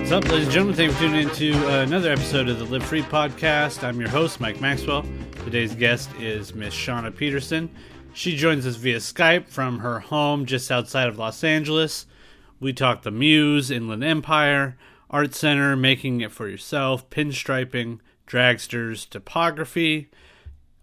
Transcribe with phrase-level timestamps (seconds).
[0.00, 0.76] What's up, ladies and gentlemen?
[0.76, 3.84] Thank you for tuning in to uh, another episode of the Live Free podcast.
[3.84, 5.04] I'm your host, Mike Maxwell.
[5.44, 7.70] Today's guest is Miss Shauna Peterson.
[8.12, 12.06] She joins us via Skype from her home just outside of Los Angeles.
[12.58, 14.76] We talk the Muse, Inland Empire,
[15.10, 20.10] Art Center, making it for yourself, pinstriping, dragsters, topography,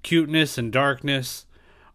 [0.03, 1.47] cuteness and darkness,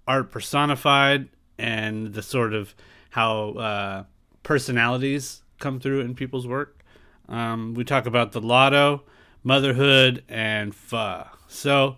[0.07, 2.75] art personified, and the sort of
[3.11, 4.05] how uh,
[4.43, 6.82] personalities come through in people's work.
[7.29, 9.03] Um, we talk about the lotto,
[9.43, 11.27] motherhood, and pho.
[11.49, 11.97] So,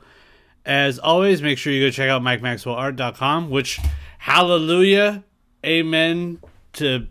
[0.64, 3.80] as always, make sure you go check out MikeMaxwellArt.com, which,
[4.18, 5.24] hallelujah,
[5.64, 6.40] amen
[6.74, 7.06] to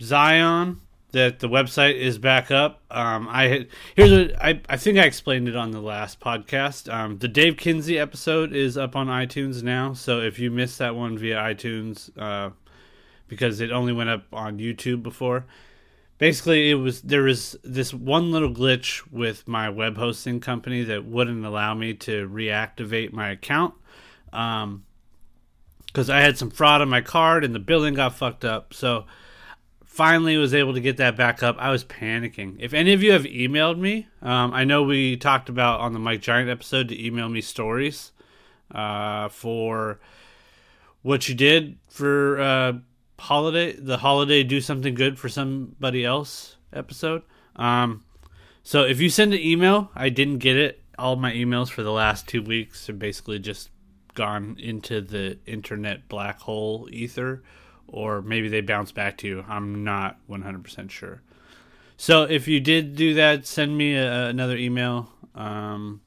[0.00, 0.80] Zion,
[1.12, 2.82] that the website is back up.
[2.90, 6.92] Um, I here's a, I, I think I explained it on the last podcast.
[6.92, 10.94] Um, the Dave Kinsey episode is up on iTunes now, so if you missed that
[10.94, 12.50] one via iTunes, uh,
[13.26, 15.46] because it only went up on YouTube before,
[16.20, 21.04] basically it was there was this one little glitch with my web hosting company that
[21.04, 23.74] wouldn't allow me to reactivate my account
[24.32, 24.84] um
[25.86, 28.72] because i had some fraud on my card and the billing got fucked up.
[28.72, 29.06] So
[29.84, 31.56] finally was able to get that back up.
[31.58, 32.56] I was panicking.
[32.60, 35.98] If any of you have emailed me um, i know we talked about on the
[35.98, 38.12] mike giant episode to email me stories
[38.72, 39.98] uh, for
[41.02, 42.72] what you did for uh,
[43.20, 47.22] holiday the holiday do something good for somebody else episode.
[47.56, 48.04] Um
[48.62, 50.82] so if you send an email i didn't get it.
[50.98, 53.70] All my emails for the last two weeks are basically just
[54.14, 57.42] gone into the internet black hole ether
[57.86, 59.44] or maybe they bounce back to you.
[59.48, 61.22] I'm not 100% sure.
[61.96, 65.12] So if you did do that send me a, another email.
[65.34, 66.00] Um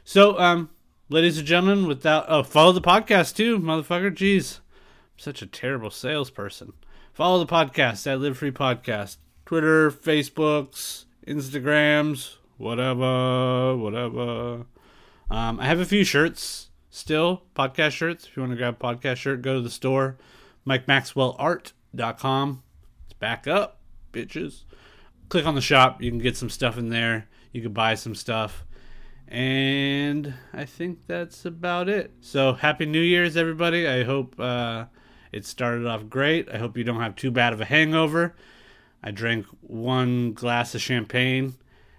[0.07, 0.69] so, um,
[1.09, 4.09] ladies and gentlemen, without oh, follow the podcast too, motherfucker.
[4.09, 6.71] Jeez, I'm such a terrible salesperson.
[7.11, 14.65] Follow the podcast at Live Free Podcast, Twitter, Facebooks, Instagrams, whatever, whatever.
[15.29, 18.27] Um, I have a few shirts still, podcast shirts.
[18.27, 20.15] If you want to grab a podcast shirt, go to the store,
[20.65, 22.63] MikeMaxwellArt.com.
[23.03, 23.81] It's back up,
[24.13, 24.63] bitches.
[25.27, 26.01] Click on the shop.
[26.01, 27.27] You can get some stuff in there.
[27.51, 28.63] You can buy some stuff.
[29.27, 32.11] And I think that's about it.
[32.21, 33.87] So, Happy New Year's, everybody.
[33.87, 34.85] I hope uh,
[35.31, 36.49] it started off great.
[36.49, 38.35] I hope you don't have too bad of a hangover.
[39.03, 41.55] I drank one glass of champagne,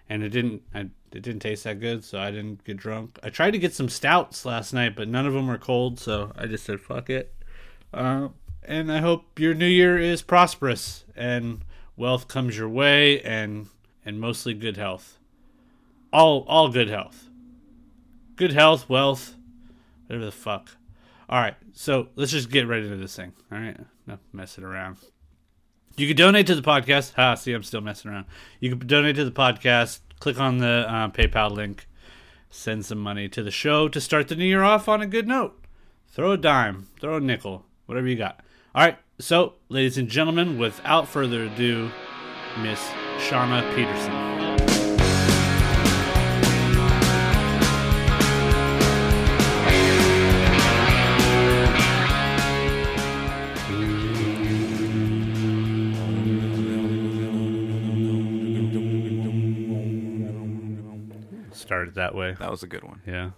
[0.08, 0.62] and it didn't.
[0.74, 3.18] I, it didn't taste that good, so I didn't get drunk.
[3.22, 6.32] I tried to get some stouts last night, but none of them were cold, so
[6.36, 7.34] I just said fuck it.
[7.92, 8.28] Uh,
[8.62, 11.64] and I hope your new year is prosperous and
[11.96, 13.68] wealth comes your way, and
[14.04, 15.17] and mostly good health
[16.12, 17.28] all all good health.
[18.36, 19.34] Good health, wealth,
[20.06, 20.70] whatever the fuck.
[21.28, 23.32] All right, so let's just get right into this thing.
[23.52, 23.76] All right,
[24.06, 24.96] no messing around.
[25.96, 27.14] You can donate to the podcast.
[27.14, 28.26] Ha, see, I'm still messing around.
[28.60, 30.00] You can donate to the podcast.
[30.20, 31.88] Click on the uh, PayPal link.
[32.50, 35.28] Send some money to the show to start the new year off on a good
[35.28, 35.62] note.
[36.06, 38.40] Throw a dime, throw a nickel, whatever you got.
[38.74, 41.90] All right, so, ladies and gentlemen, without further ado,
[42.62, 42.80] Miss
[43.18, 44.37] Shauna Peterson.
[61.68, 62.34] Started that way.
[62.38, 63.02] That was a good one.
[63.06, 63.32] Yeah.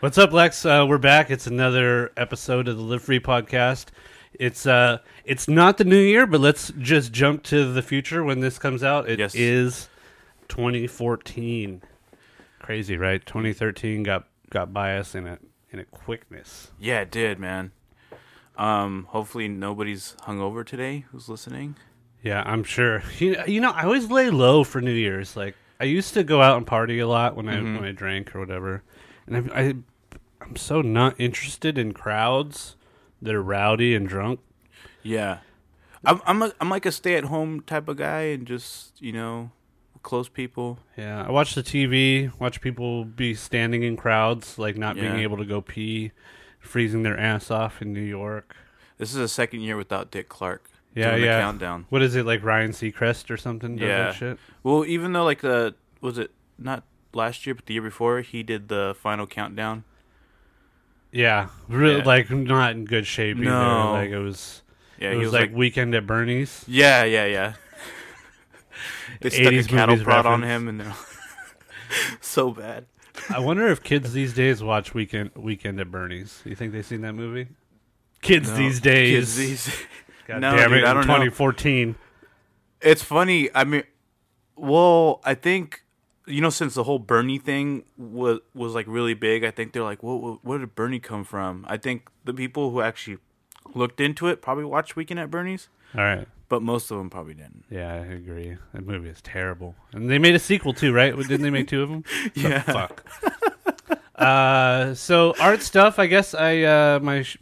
[0.00, 0.66] What's up, Lex?
[0.66, 1.30] Uh, we're back.
[1.30, 3.86] It's another episode of the Live Free podcast.
[4.34, 8.40] It's uh, it's not the new year, but let's just jump to the future when
[8.40, 9.08] this comes out.
[9.08, 9.36] It Yes.
[9.36, 9.88] is
[10.48, 11.80] 2014.
[12.58, 13.24] Crazy, right?
[13.24, 15.38] 2013 got got by us in a
[15.70, 16.72] in a quickness.
[16.80, 17.70] Yeah, it did, man.
[18.58, 21.76] Um, hopefully nobody's hungover today who's listening.
[22.20, 23.04] Yeah, I'm sure.
[23.20, 25.36] You, you know, I always lay low for New Year's.
[25.36, 27.76] Like I used to go out and party a lot when I Mhm.
[27.76, 28.82] when I drank or whatever,
[29.26, 29.74] and I, I
[30.40, 32.76] I'm so not interested in crowds
[33.20, 34.40] that are rowdy and drunk.
[35.02, 35.38] Yeah,
[36.04, 39.12] I'm I'm a, I'm like a stay at home type of guy and just you
[39.12, 39.50] know
[40.02, 40.78] close people.
[40.96, 45.36] Yeah, I watch the TV, watch people be standing in crowds, like not being able
[45.36, 46.12] to go pee,
[46.60, 48.54] freezing their ass off in New York.
[48.98, 50.70] This is a second year without Dick Clark.
[50.96, 51.36] Yeah, doing yeah.
[51.36, 51.86] The countdown.
[51.90, 53.76] What is it like Ryan Seacrest or something?
[53.76, 53.98] Does Yeah.
[54.06, 54.38] that shit.
[54.62, 56.82] Well, even though like the was it not
[57.12, 59.84] last year but the year before he did the final countdown.
[61.12, 62.04] Yeah, really, Yeah.
[62.04, 63.46] like not in good shape either.
[63.50, 63.92] No.
[63.92, 64.62] Like it was,
[64.98, 66.64] Yeah, it was, was like, like, Weekend at Bernie's.
[66.66, 67.52] yeah, yeah, yeah.
[69.20, 70.94] they stuck a 80s cattle prod on him and they're
[72.20, 72.86] so bad.
[73.30, 76.42] I wonder if kids these days watch Weekend Weekend at Bernie's.
[76.44, 77.48] You think they've seen that movie?
[78.20, 79.14] Kids No, these days.
[79.16, 79.86] kids these-
[80.26, 80.84] God No, damn dude, it!
[80.84, 81.14] I in don't know.
[81.14, 81.94] 2014.
[82.82, 83.48] It's funny.
[83.54, 83.84] I mean,
[84.56, 85.82] well, I think
[86.26, 89.44] you know since the whole Bernie thing was was like really big.
[89.44, 90.20] I think they're like, "What?
[90.22, 93.18] What, where did Bernie come from?" I think the people who actually
[93.74, 96.26] looked into it probably watched Weekend at Bernie's, All right.
[96.48, 97.64] but most of them probably didn't.
[97.70, 98.56] Yeah, I agree.
[98.72, 99.74] That movie is terrible.
[99.92, 101.16] And they made a sequel too, right?
[101.16, 102.04] Didn't they make two of them?
[102.34, 102.60] Yeah.
[102.60, 103.04] Fuck.
[104.16, 105.98] uh, so art stuff.
[105.98, 107.38] I guess I uh, my sh-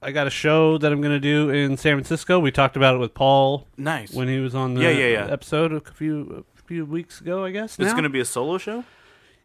[0.00, 2.38] I got a show that I'm gonna do in San Francisco.
[2.38, 4.12] We talked about it with Paul Nice.
[4.12, 5.26] when he was on the Yeah, yeah, yeah.
[5.32, 7.44] episode a few a few weeks ago.
[7.44, 7.94] I guess it's now?
[7.96, 8.84] gonna be a solo show.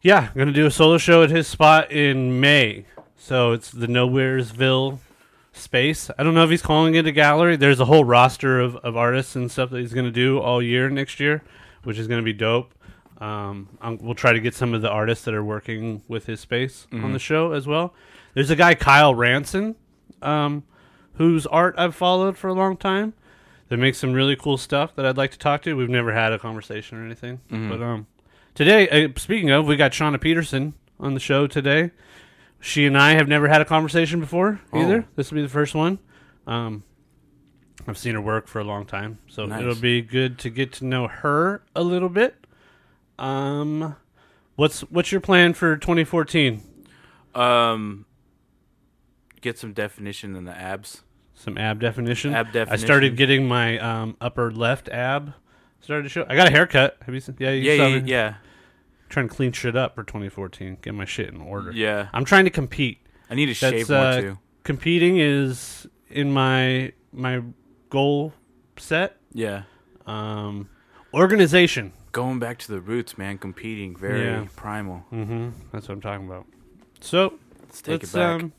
[0.01, 2.85] Yeah, I'm gonna do a solo show at his spot in May.
[3.17, 4.99] So it's the Nowheresville
[5.53, 6.11] space.
[6.19, 7.55] I don't know if he's calling it a gallery.
[7.55, 10.89] There's a whole roster of, of artists and stuff that he's gonna do all year
[10.89, 11.41] next year,
[11.83, 12.73] which is gonna be dope.
[13.19, 16.41] Um, i we'll try to get some of the artists that are working with his
[16.41, 17.93] space on the show as well.
[18.33, 19.75] There's a guy Kyle Ranson,
[20.23, 20.63] um,
[21.15, 23.13] whose art I've followed for a long time.
[23.69, 25.73] That makes some really cool stuff that I'd like to talk to.
[25.75, 28.07] We've never had a conversation or anything, but um,
[28.55, 31.89] Today, uh, speaking of, we got Shauna Peterson on the show today.
[32.59, 35.05] She and I have never had a conversation before either.
[35.07, 35.11] Oh.
[35.15, 35.97] This will be the first one.
[36.45, 36.83] Um,
[37.87, 39.59] I've seen her work for a long time, so Nice.
[39.61, 42.45] it'll be good to get to know her a little bit.
[43.17, 43.95] Um,
[44.55, 46.61] what's what's your plan for 2014?
[47.33, 48.05] Um,
[49.43, 51.03] get some definition in the abs.
[51.35, 52.33] Some ab definition.
[52.33, 52.73] Ab definition.
[52.73, 55.33] I started getting my um, upper left ab
[55.81, 56.25] started to show.
[56.29, 56.97] I got a haircut.
[57.05, 57.35] Have you seen?
[57.39, 58.09] Yeah, you Yeah, saw yeah, me.
[58.09, 58.33] yeah,
[59.09, 60.77] Trying to clean shit up for 2014.
[60.81, 61.71] Get my shit in order.
[61.71, 62.07] yeah.
[62.13, 62.99] I'm trying to compete.
[63.29, 64.37] I need to That's, shave more uh, too.
[64.63, 67.41] Competing is in my my
[67.89, 68.33] goal
[68.77, 69.17] set.
[69.33, 69.63] Yeah.
[70.07, 70.69] Um,
[71.13, 71.93] organization.
[72.11, 73.37] Going back to the roots, man.
[73.39, 74.45] Competing, very Yeah.
[74.55, 75.03] primal.
[75.11, 75.49] Mm-hmm.
[75.71, 76.45] That's what I'm talking about.
[77.01, 77.39] So
[77.73, 78.51] Let's take let's, it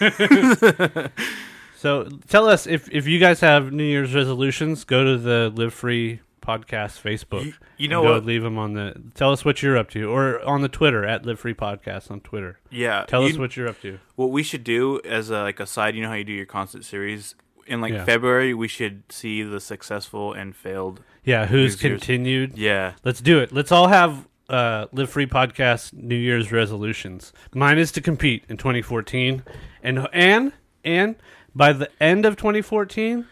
[0.00, 1.02] back.
[1.02, 1.10] um,
[1.76, 5.74] so tell us if if you guys have New Year's resolutions, go to the Live
[5.74, 7.44] Free podcast Facebook.
[7.44, 8.24] You, you know what?
[8.24, 8.94] Leave them on the.
[9.14, 12.20] Tell us what you're up to, or on the Twitter at Live Free Podcast on
[12.20, 12.58] Twitter.
[12.70, 13.04] Yeah.
[13.06, 13.98] Tell you- us what you're up to.
[14.16, 15.94] what we should do as a, like a side.
[15.94, 17.34] You know how you do your constant series
[17.66, 18.04] in like Yeah.
[18.06, 18.54] February.
[18.54, 21.02] We should see the successful and failed.
[21.22, 22.56] Yeah, who's continued?
[22.56, 22.94] Yeah.
[23.04, 23.52] Let's do it.
[23.52, 27.32] Let's all have uh, Live Free Podcast New Year's resolutions.
[27.54, 29.42] Mine is to compete in 2014,
[29.82, 30.52] and and
[30.84, 31.16] and
[31.54, 33.26] by the end of 2014,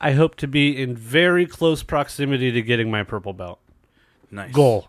[0.00, 3.60] I hope to be in very close proximity to getting my purple belt
[4.30, 4.52] Nice.
[4.52, 4.88] goal.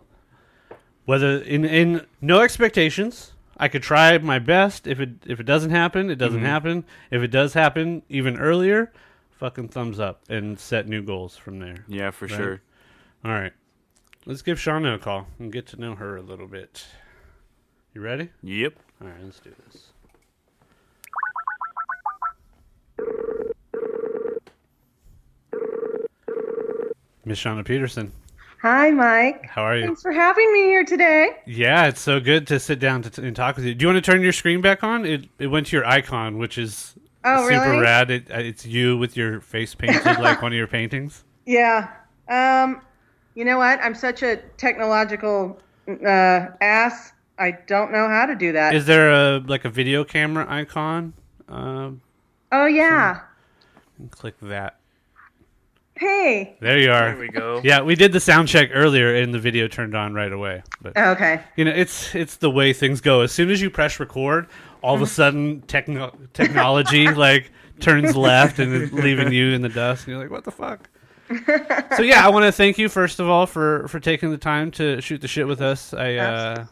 [1.04, 4.86] Whether in in no expectations, I could try my best.
[4.86, 6.46] If it if it doesn't happen, it doesn't Mhm.
[6.46, 6.84] happen.
[7.10, 8.90] If it does happen, even earlier,
[9.32, 11.84] fucking thumbs up and set new goals from there.
[11.86, 12.34] Yeah, for Right.
[12.36, 12.60] sure.
[13.24, 13.52] All right.
[14.26, 16.86] Let's give Shauna a call and get to know her a little bit.
[17.92, 18.30] You ready?
[18.42, 18.74] Yep.
[19.02, 19.88] All right, let's do this.
[27.26, 28.12] Miss Shauna Peterson,
[28.60, 29.44] Hi, Mike.
[29.46, 29.84] how are you?
[29.86, 31.30] Thanks for having me here today.
[31.46, 33.74] Yeah, it's so good to sit down to t- and talk with you.
[33.74, 35.04] Do you want to turn your screen back on?
[35.06, 36.94] It it went to your icon, which is
[37.26, 37.78] Oh, super really?
[37.82, 38.10] rad.
[38.10, 41.24] It, uh, it's you with your face painted like one of your paintings.
[41.46, 41.90] Yeah.
[42.26, 42.80] Um,
[43.34, 43.80] you know what?
[43.82, 47.12] I'm such a technological uh, ass.
[47.38, 48.74] I don't know how to do that.
[48.74, 51.12] Is there a like a video camera icon?
[51.48, 52.00] Um,
[52.52, 53.20] oh, yeah.
[54.10, 54.78] click that.
[55.96, 56.56] Hey.
[56.60, 57.10] There you are.
[57.10, 57.60] There we go.
[57.62, 60.62] Yeah, we did the sound check earlier, and the video turned on right away.
[60.82, 61.40] But Okay.
[61.56, 63.20] you know, it's it's the way things go.
[63.20, 64.48] As soon as you press record,
[64.82, 70.04] all of a sudden, techno- technology like turns left and leaving you in the dust.
[70.06, 70.88] And you're like, what the fuck?
[71.96, 74.70] so yeah, I want to thank you first of all for for taking the time
[74.72, 75.94] to shoot the shit with us.
[75.94, 76.66] I uh,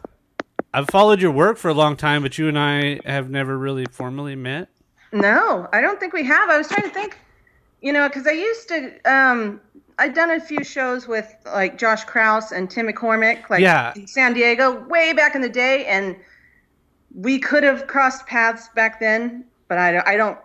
[0.75, 3.87] I've followed your work for a long time, but you and I have never really
[3.91, 4.69] formally met.
[5.13, 6.49] No, I don't think we have.
[6.49, 7.19] I was trying to think,
[7.83, 8.99] you know, because I used to.
[9.05, 9.61] Um,
[9.99, 13.93] I'd done a few shows with like Josh Kraus and Tim McCormick, like Yeah.
[13.95, 16.17] in San Diego, way back in the day, and
[17.15, 19.45] we could have crossed paths back then.
[19.69, 20.07] But I don't.
[20.09, 20.39] I don't.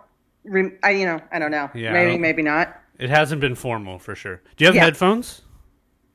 [0.82, 1.20] I you know.
[1.32, 1.70] I don't know.
[1.74, 2.74] Yeah, maybe don't- maybe not.
[2.98, 4.42] It hasn't been formal for sure.
[4.56, 4.84] Do you have Yeah.
[4.84, 5.42] headphones?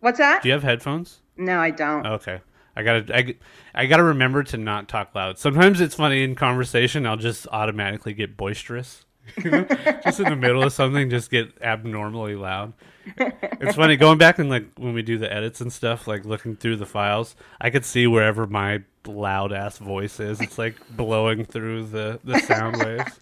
[0.01, 0.41] What's that?
[0.43, 1.21] Do you have headphones?
[1.37, 2.05] No, I don't.
[2.05, 2.41] Okay.
[2.75, 3.35] I gotta I,
[3.75, 5.37] I gotta remember to not talk loud.
[5.37, 7.05] Sometimes it's funny in conversation.
[7.05, 9.05] I'll just automatically get boisterous,
[9.39, 12.73] just in the middle of something, just get abnormally loud.
[13.17, 16.55] It's funny going back and like when we do the edits and stuff, like looking
[16.55, 20.41] through the files, I could see wherever my loud ass voice is.
[20.41, 23.19] It's like blowing through the the sound waves.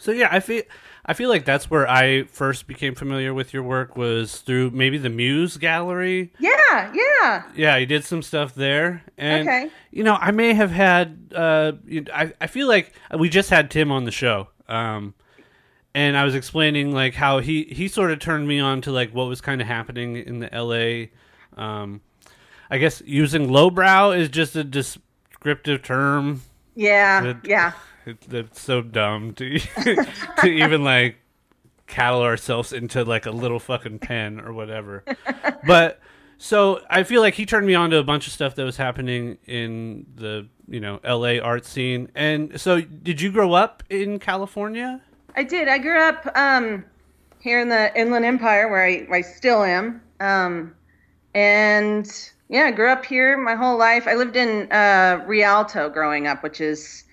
[0.00, 0.62] So yeah, I feel
[1.10, 4.98] I feel like that's where I first became familiar with your work was through maybe
[4.98, 7.42] the Muse Gallery Yeah, yeah.
[7.56, 9.70] yeah, you did some stuff there, and Okay.
[9.90, 11.32] you know, I may have had.
[11.34, 11.72] Uh,
[12.14, 15.14] I I feel like we just had Tim on the show, um,
[15.94, 19.10] and I was explaining like how he he sort of turned me on to like
[19.14, 21.10] what was kind of happening in the L.A.
[21.56, 22.02] Um,
[22.70, 26.42] I guess using lowbrow is just a descriptive term.
[26.74, 27.72] Yeah, It- yeah.
[28.08, 29.58] It, it's so dumb to
[30.40, 31.16] to even like
[31.86, 35.04] cattle ourselves into like a little fucking pen or whatever.
[35.66, 36.00] but
[36.38, 38.76] so I feel like he turned me on to a bunch of stuff that was
[38.76, 41.40] happening in the you know L.A.
[41.40, 42.10] art scene.
[42.14, 45.00] And so, did you grow up in California?
[45.34, 45.68] I did.
[45.68, 46.84] I grew up um,
[47.40, 50.00] here in the Inland Empire, where I, where I still am.
[50.20, 50.74] Um,
[51.34, 52.10] and
[52.48, 54.06] yeah, I grew up here my whole life.
[54.06, 57.04] I lived in uh, Rialto growing up, which is,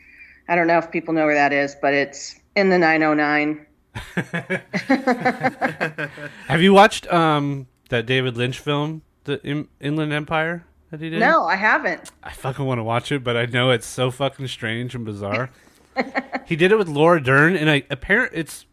[0.47, 3.65] I don't know if people know where that is, but it's in the 909.
[6.47, 11.19] Have you watched um that David Lynch film, the In- Inland Empire that he did?
[11.19, 12.11] No, I haven't.
[12.23, 15.49] I fucking want to watch it, but I know it's so fucking strange and bizarre.
[16.45, 18.65] he did it with Laura Dern, and I apparent it's.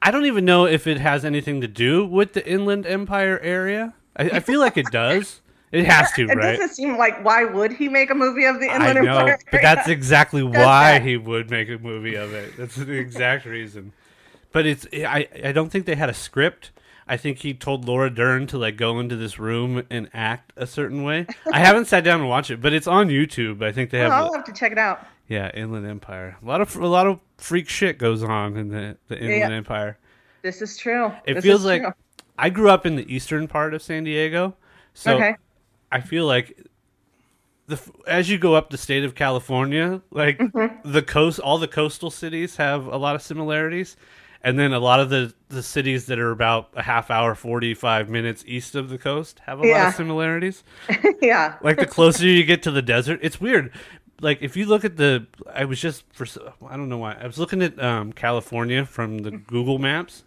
[0.00, 3.94] I don't even know if it has anything to do with the Inland Empire area.
[4.16, 5.40] I, I feel like it does.
[5.70, 6.54] It has to, It right?
[6.54, 9.18] It doesn't seem like why would he make a movie of the Inland I know,
[9.18, 9.38] Empire?
[9.50, 12.56] but that's exactly why he would make a movie of it.
[12.56, 13.92] That's the exact reason.
[14.52, 16.70] But it's I I don't think they had a script.
[17.06, 20.66] I think he told Laura Dern to like go into this room and act a
[20.66, 21.26] certain way.
[21.52, 23.62] I haven't sat down and watched it, but it's on YouTube.
[23.62, 25.06] I think they Oh, have I'll have to check it out.
[25.26, 26.36] yeah, Inland Empire.
[26.42, 29.56] A lot of a lot of freak shit goes on in the the Inland Yeah.
[29.56, 29.98] Empire.
[30.42, 31.12] This is true.
[31.26, 31.92] It This feels like true.
[32.38, 34.54] I grew up in the eastern part of San Diego,
[34.94, 35.36] so okay.
[35.90, 36.62] I feel like
[37.66, 40.90] the as you go up the state of California, like Mm-hmm.
[40.90, 43.96] the coast, all the coastal cities have a lot of similarities,
[44.42, 47.74] and then a lot of the the cities that are about a half hour, forty
[47.74, 50.64] five minutes east of the coast have a lot of similarities.
[51.22, 51.56] yeah.
[51.62, 53.70] like the closer you get to the desert it's weird
[54.20, 56.26] like if you look at the i was just for
[56.68, 60.24] I don't know why i was looking at um, california from the google maps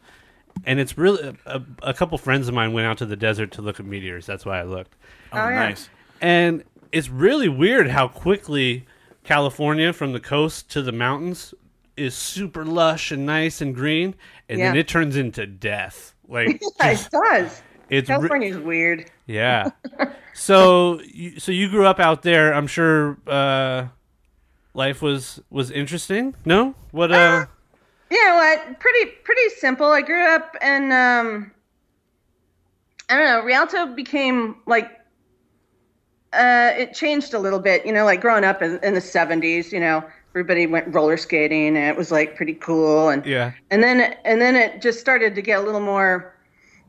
[0.65, 3.61] and it's really a, a couple friends of mine went out to the desert to
[3.61, 4.95] look at meteors that's why i looked
[5.33, 5.55] Oh, Oh, yeah.
[5.69, 5.89] nice.
[6.21, 8.85] and it's really weird how quickly
[9.23, 11.53] california from the coast to the mountains
[11.97, 14.15] is super lush and nice and green
[14.49, 17.61] and then it turns into death like Yeah, it does.
[17.89, 19.11] it's re- California's weird.
[19.27, 19.69] yeah.
[20.33, 22.53] so you, so you grew up out there.
[22.53, 23.87] I'm sure uh,
[24.73, 26.33] life was was interesting.
[26.45, 27.11] No, what?
[27.11, 27.47] Uh,
[28.11, 28.79] You know what?
[28.79, 29.87] Pretty pretty simple.
[29.87, 31.51] I grew up in um
[33.09, 34.89] I don't know, Rialto became like
[36.33, 39.71] uh it changed a little bit, you know, like growing up in, in the 70s,
[39.71, 40.03] you know,
[40.35, 43.53] everybody went roller skating and it was like pretty cool and yeah.
[43.71, 46.35] and then and then it just started to get a little more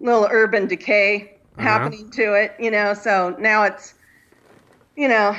[0.01, 1.69] little urban decay Uh-huh.
[1.69, 3.95] happening to it you know so now it's
[4.97, 5.37] you know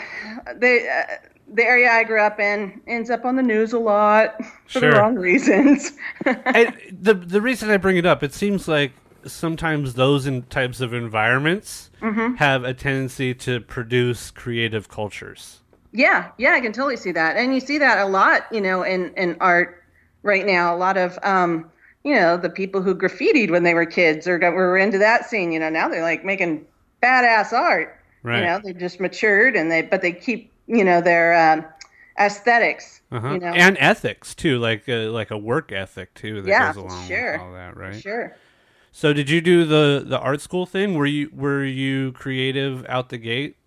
[0.58, 0.88] they.
[0.90, 4.36] uh, the area i grew up in ends up on the news a lot
[4.68, 4.92] for Sure.
[4.92, 5.92] the wrong reasons
[6.26, 8.92] I, the the reason I bring it up, it seems like
[9.26, 12.36] sometimes those in types of environments Mm-hmm.
[12.36, 15.62] have a tendency to produce creative cultures.
[15.94, 18.84] yeah yeah i can totally see that and you see that a lot you know
[18.84, 19.82] in in art
[20.24, 21.70] right now a lot of um
[22.04, 25.30] you know the people who graffitied when they were kids or got, were into that
[25.30, 26.66] scene you know now they're like making
[27.02, 28.40] badass art Right.
[28.40, 31.66] You know, they just matured and they, but they keep, you know, their um,
[32.20, 33.02] aesthetics.
[33.12, 33.34] Uh-huh.
[33.34, 36.78] You know, And ethics too, like a, like a work ethic too that Yeah, goes
[36.78, 37.34] along sure.
[37.34, 38.02] with all that, right?
[38.02, 38.36] sure.
[38.92, 40.96] So did you do the the art school thing?
[40.96, 43.58] Were you were you creative out the gate?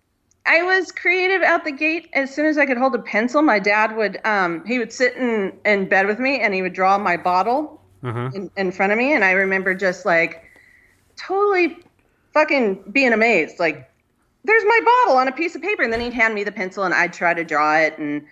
[0.45, 3.41] I was creative out the gate as soon as I could hold a pencil.
[3.41, 6.73] My dad would, um, he would sit in, in bed with me and he would
[6.73, 8.31] draw my bottle Uh-huh.
[8.33, 9.13] in, in front of me.
[9.13, 10.43] And I remember just like
[11.17, 11.79] totally
[12.33, 13.59] fucking being amazed.
[13.59, 13.89] Like,
[14.47, 15.83] there's my bottle on a piece of paper.
[15.83, 17.97] And then he'd hand me the pencil and I'd try to draw it.
[17.97, 18.25] And,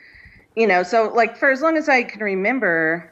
[0.56, 3.12] you know, so like for as long as I can remember,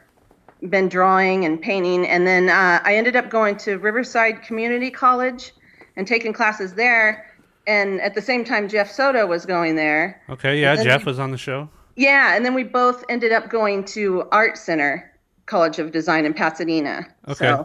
[0.70, 5.52] been drawing and painting, and then uh, I ended up going to Riverside Community College
[5.96, 7.30] and taking classes there.
[7.66, 10.20] And at the same time, Jeff Soto was going there.
[10.28, 11.68] Okay, yeah, Jeff we- was on the show.
[11.96, 15.12] Yeah, and then we both ended up going to Art Center
[15.46, 17.06] College of Design in Pasadena.
[17.28, 17.56] Okay.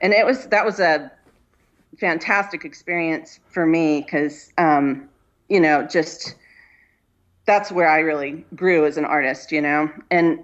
[0.00, 1.12] and it was that was a
[2.00, 5.08] fantastic experience for me because um,
[5.48, 6.34] you know just
[7.46, 9.90] that's where I really grew as an artist, you know.
[10.10, 10.40] And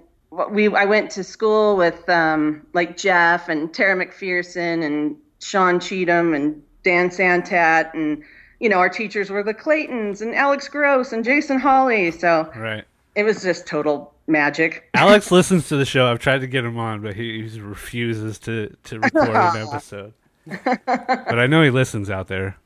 [0.51, 6.35] we I went to school with um, like Jeff and Tara McPherson and Sean Cheetham
[6.35, 8.23] and Dan Santat and
[8.59, 12.11] you know our teachers were the Claytons and Alex Gross and Jason Holley.
[12.11, 12.83] So Right.
[13.15, 14.89] it was just total magic.
[14.93, 16.07] Alex listens to the show.
[16.07, 20.13] I've tried to get him on, but he, he refuses to, to record an episode.
[20.85, 22.57] but I know he listens out there.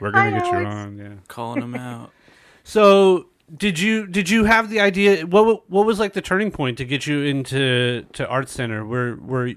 [0.00, 0.66] We're gonna Hi, get you Alex.
[0.74, 1.08] on, yeah.
[1.28, 2.10] Calling him out.
[2.62, 3.26] So
[3.56, 5.26] did you did you have the idea?
[5.26, 8.84] What what was like the turning point to get you into to art center?
[8.84, 9.56] Were were Were you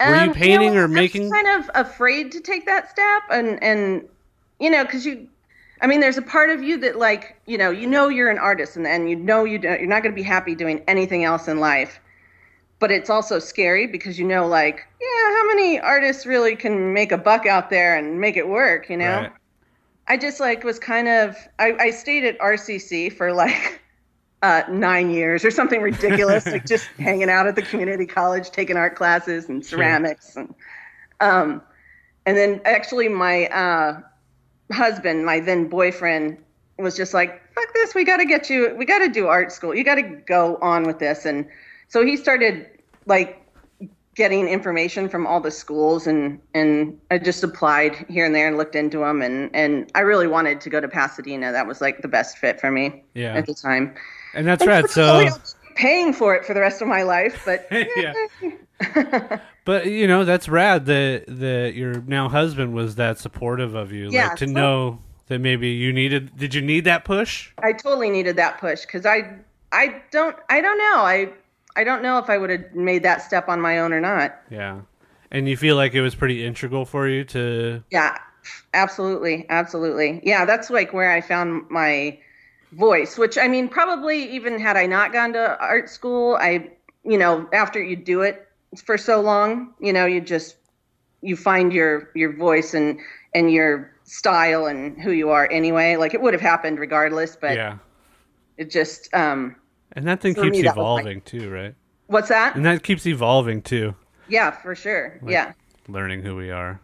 [0.00, 3.62] Um, painting know, or I was making- kind of afraid to take that step, and
[3.62, 4.08] and
[4.58, 5.28] you know, because you,
[5.82, 8.38] I mean, there's a part of you that like, you know, you know you're an
[8.38, 11.22] artist, and and you know you don't, you're not going to be happy doing anything
[11.22, 12.00] else in life,
[12.80, 17.12] but it's also scary because you know, like, yeah, how many artists really can make
[17.12, 19.20] a buck out there and make it work, you know?
[19.20, 19.32] Right.
[20.08, 23.80] I just like was kind of I, I stayed at RCC for like
[24.42, 28.76] uh, nine years or something ridiculous, like just hanging out at the community college, taking
[28.76, 30.52] art classes and ceramics, and
[31.20, 31.62] um,
[32.26, 34.00] and then actually my uh,
[34.72, 36.38] husband, my then boyfriend,
[36.78, 39.52] was just like, "Fuck this, we got to get you, we got to do art
[39.52, 41.46] school, you got to go on with this," and
[41.90, 42.66] so he started
[43.06, 43.36] like
[44.16, 48.56] getting information from all the schools and and I just applied here and there and
[48.56, 51.52] looked into them and and I really wanted to go to Pasadena.
[51.52, 53.34] That was like the best fit for me Yeah.
[53.34, 53.94] at the time.
[54.34, 54.88] And that's right.
[54.88, 55.28] So
[55.76, 57.66] paying for it for the rest of my life, but
[57.96, 59.38] Yeah.
[59.66, 64.08] But you know that's rad that that your now husband was that supportive of you,
[64.10, 64.98] Yeah, like to so- know
[65.28, 66.36] that maybe you needed.
[66.36, 67.50] Did you need that push?
[67.62, 69.36] I totally needed that push because I
[69.70, 71.28] I don't I don't know I
[71.76, 74.40] I don't know if I would have made that step on my own or not.
[74.50, 74.80] Yeah,
[75.30, 77.82] and you feel like it was pretty integral for you to.
[77.90, 78.18] Yeah,
[78.74, 80.20] absolutely, absolutely.
[80.24, 82.18] Yeah, that's like where I found my
[82.72, 83.18] voice.
[83.18, 86.70] Which I mean, probably even had I not gone to art school, I,
[87.04, 88.46] you know, after you do it
[88.84, 90.56] for so long, you know, you just
[91.22, 92.98] you find your your voice and
[93.34, 95.96] and your style and who you are anyway.
[95.96, 97.78] Like it would have happened regardless, but yeah,
[98.56, 99.56] it just um,
[99.92, 101.74] and that thing For keeps me, that was like- evolving too, right?
[102.06, 102.56] what's that?
[102.56, 103.94] And that keeps evolving too,
[104.28, 105.18] Yeah, for sure.
[105.26, 105.52] yeah,
[105.88, 106.80] learning who we are.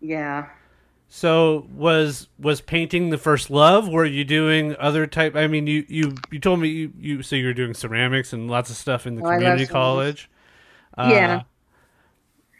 [0.00, 0.46] yeah.
[1.10, 3.88] So was was painting the first love?
[3.88, 5.34] Were you doing other type?
[5.36, 8.50] I mean, you you you told me you, you so you were doing ceramics and
[8.50, 9.72] lots of stuff in the Oh, I love community ceramics.
[9.72, 10.30] college.
[10.98, 11.42] Uh, Yeah.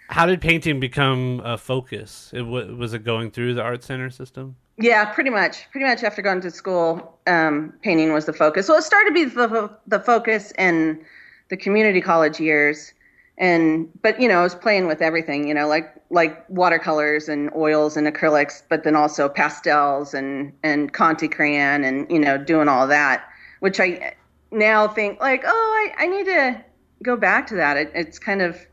[0.08, 2.30] How did painting become a focus?
[2.32, 4.56] It wa was it going through the art center system?
[4.78, 5.68] Yeah, pretty much.
[5.72, 8.66] Pretty much after going to school, um, painting was the focus.
[8.66, 11.04] So it started to be the, the focus in
[11.50, 12.92] the community college years,
[13.38, 15.48] and but you know I was playing with everything.
[15.48, 20.92] You know, like like watercolors and oils and acrylics, but then also pastels and and
[20.92, 23.24] Conte crayon and you know doing all that,
[23.60, 24.14] which I
[24.52, 26.64] now think like oh I, I need to
[27.02, 27.76] go back to that.
[27.76, 28.64] It, it's kind of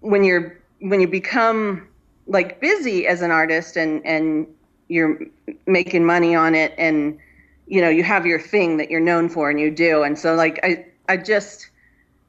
[0.00, 1.88] when you're when you become
[2.28, 4.46] like busy as an artist and and
[4.88, 5.18] you're
[5.66, 7.18] making money on it and
[7.66, 10.34] you know you have your thing that you're known for and you do and so
[10.34, 11.70] like i i just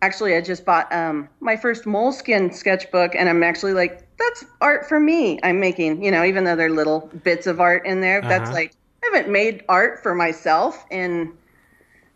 [0.01, 4.87] actually i just bought um my first moleskin sketchbook and i'm actually like that's art
[4.87, 8.25] for me i'm making you know even though they're little bits of art in there
[8.27, 8.53] that's Uh-huh.
[8.53, 8.71] like
[9.03, 11.33] i haven't made art for myself in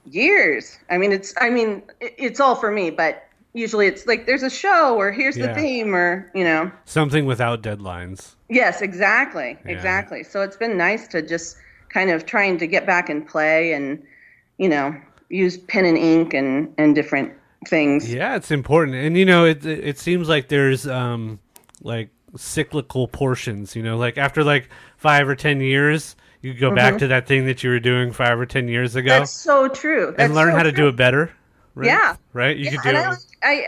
[0.05, 4.25] years i mean it's i mean it, it's all for me but usually it's like
[4.25, 5.47] there's a show or here's Yeah.
[5.47, 8.35] the theme or you know Something without deadlines.
[8.49, 9.57] Yes, exactly.
[9.65, 9.71] Yeah.
[9.71, 10.23] Exactly.
[10.23, 11.57] So it's been nice to just
[11.89, 14.01] kind of trying to get back and play and,
[14.57, 14.95] you know,
[15.29, 17.33] use pen and ink and, and different
[17.67, 18.11] things.
[18.13, 21.39] Yeah, it's important, and you know, it it seems like there's um
[21.81, 23.75] like cyclical portions.
[23.75, 27.45] You know, like after like five or ten years, you go back to that thing
[27.45, 29.19] that you were doing five or ten years ago, Mm-hmm.
[29.19, 30.15] That's so true.
[30.17, 30.83] and learn so how to true.
[30.85, 31.31] do it better.
[31.75, 31.87] Right?
[31.87, 32.15] Yeah.
[32.33, 32.57] right.
[32.57, 32.97] You Yeah, could do.
[33.43, 33.67] I,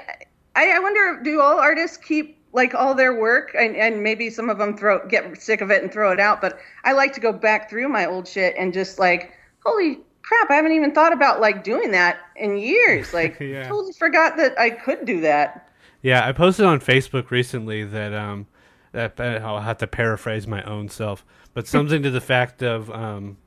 [0.55, 4.49] I, I, wonder, do all artists keep like all their work and, and maybe some
[4.49, 7.19] of them throw get sick of it and throw it out but i like to
[7.19, 9.33] go back through my old shit and just like
[9.65, 13.67] holy crap i haven't even thought about like doing that in years like Yeah.
[13.67, 15.67] totally forgot that i could do that
[16.03, 18.45] Yeah, I posted on Facebook recently that um
[18.91, 23.37] that I'll have to paraphrase my own self, but something to the fact of um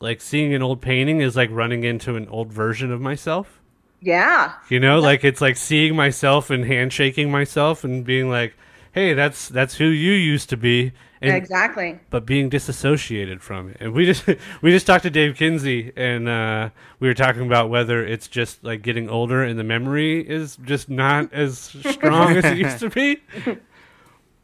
[0.00, 3.60] like seeing an old painting is like running into an old version of myself.
[4.00, 4.52] Yeah.
[4.68, 8.54] You know, like it's like seeing myself and handshaking myself and being like,
[8.92, 11.98] "Hey, that's that's who you used to be." And, exactly.
[12.10, 14.26] But being disassociated from it, and we just
[14.62, 18.62] we just talked to Dave Kinsey, and uh, we were talking about whether it's just
[18.62, 22.90] like getting older and the memory is just not as strong as it used to
[22.90, 23.22] be,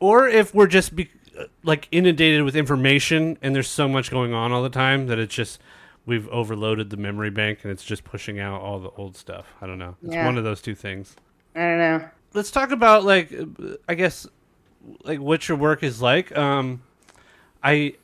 [0.01, 1.11] or if we're just be,
[1.63, 5.35] like inundated with information and there's so much going on all the time that it's
[5.35, 5.61] just
[6.07, 9.47] we've overloaded the memory bank and it's just pushing out all the old stuff.
[9.61, 9.97] I don't know.
[10.03, 10.27] It's Yeah.
[10.27, 11.15] one of those two things.
[11.55, 12.09] I don't know.
[12.35, 13.33] Let's talk about like
[13.89, 14.27] I guess
[15.05, 16.37] like what your work is like.
[16.37, 16.83] Um
[17.63, 17.95] I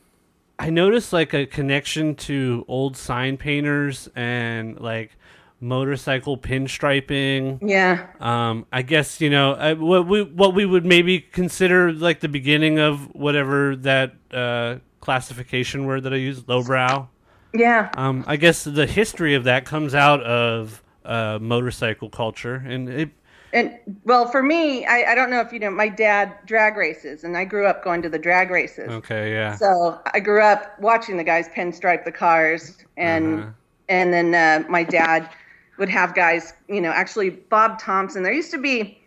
[0.58, 5.12] I noticed like a connection to old sign painters and like
[5.60, 7.58] motorcycle pinstriping.
[7.62, 8.06] Yeah.
[8.20, 12.28] Um, I guess you know uh, what we what we would maybe consider like the
[12.28, 17.08] beginning of whatever that uh, classification word that I use, lowbrow.
[17.52, 17.90] Yeah.
[17.96, 23.10] Um, I guess the history of that comes out of uh, motorcycle culture, and it,
[23.54, 27.24] And well, for me, I, I don't know if you know, my dad drag races,
[27.24, 28.88] and I grew up going to the drag races.
[28.90, 33.50] okay, yeah, So I grew up watching the guys pinstripe the cars, and Uh-huh.
[33.88, 35.30] and then uh, my dad
[35.78, 38.22] would have guys, you know, actually Bob Thompson.
[38.22, 38.98] There used to be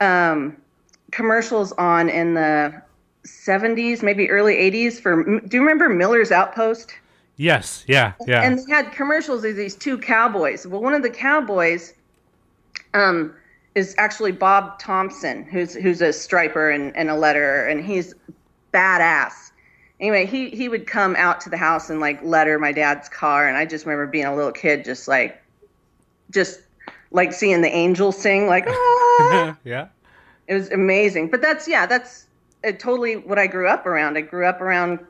[0.00, 0.56] um,
[1.12, 2.80] commercials on in the
[3.26, 5.22] '70s, maybe early '80s for.
[5.40, 6.94] Do you remember Miller's Outpost?
[7.40, 10.66] Yes, yeah, yeah, And they had commercials of these two cowboys.
[10.66, 11.94] Well, one of the cowboys
[12.92, 13.34] um,
[13.74, 18.14] is actually Bob Thompson, who's who's a striper and, and a letterer, and he's
[18.74, 19.52] badass.
[20.00, 23.48] Anyway, he he would come out to the house and like letter my dad's car,
[23.48, 25.42] and I just remember being a little kid, just like,
[26.30, 26.60] just
[27.10, 29.56] like seeing the angels sing, like, ah!
[29.64, 29.88] yeah.
[30.46, 31.30] it was amazing.
[31.30, 32.26] But that's yeah, that's
[32.64, 34.18] uh, totally what I grew up around.
[34.18, 35.00] I grew up around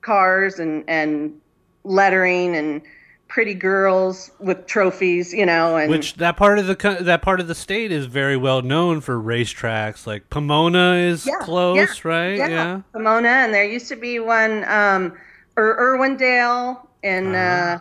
[0.00, 1.40] cars and and
[1.88, 2.82] lettering and
[3.28, 7.48] pretty girls with trophies, you know, and Which that part of the that part of
[7.48, 10.06] the state is very well known for racetracks.
[10.06, 12.36] Like Pomona is Yeah, close, yeah, right?
[12.36, 12.80] yeah, Yeah.
[12.92, 15.12] Pomona, and there used to be one, um,
[15.58, 17.44] Ir- Irwindale, and Uh-huh.
[17.76, 17.78] uh,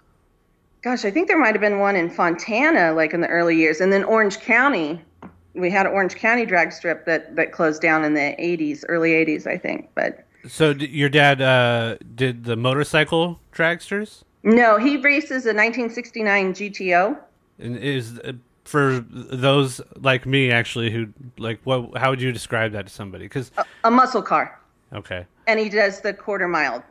[0.81, 3.79] gosh, I think there might have been one in Fontana, like in the early years,
[3.79, 5.01] and then Orange County.
[5.53, 9.11] We had an Orange County drag strip that that closed down in the '80s, early
[9.13, 10.23] '80s, I think, but.
[10.47, 17.17] So d- your dad uh, did the motorcycle dragsters, No, he races a 1969 GTO.
[17.59, 18.33] and is uh,
[18.65, 21.07] for those like me actually who
[21.37, 21.97] like what?
[21.97, 23.25] How would you describe that to somebody?
[23.25, 23.51] Because
[23.83, 24.59] a muscle car,
[24.93, 26.83] okay, and he does the quarter mile.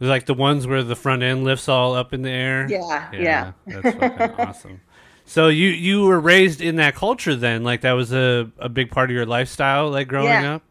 [0.00, 2.66] like the ones where the front end lifts all up in the air.
[2.68, 3.52] Yeah, yeah.
[3.66, 4.80] that's fucking awesome.
[5.24, 8.90] So you you were raised in that culture then, like that was a a big
[8.90, 10.54] part of your lifestyle, like growing Yeah.
[10.56, 10.62] up.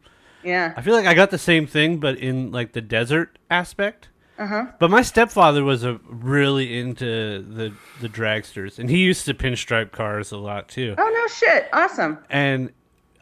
[0.44, 0.74] Yeah.
[0.76, 4.10] I feel like I got the same thing, but in like the desert aspect.
[4.38, 4.66] Uh-huh.
[4.80, 9.92] But my stepfather was a really into the the dragsters, and he used to pinstripe
[9.92, 10.96] cars a lot too.
[10.98, 11.68] Oh no shit!
[11.72, 12.18] Awesome.
[12.30, 12.72] And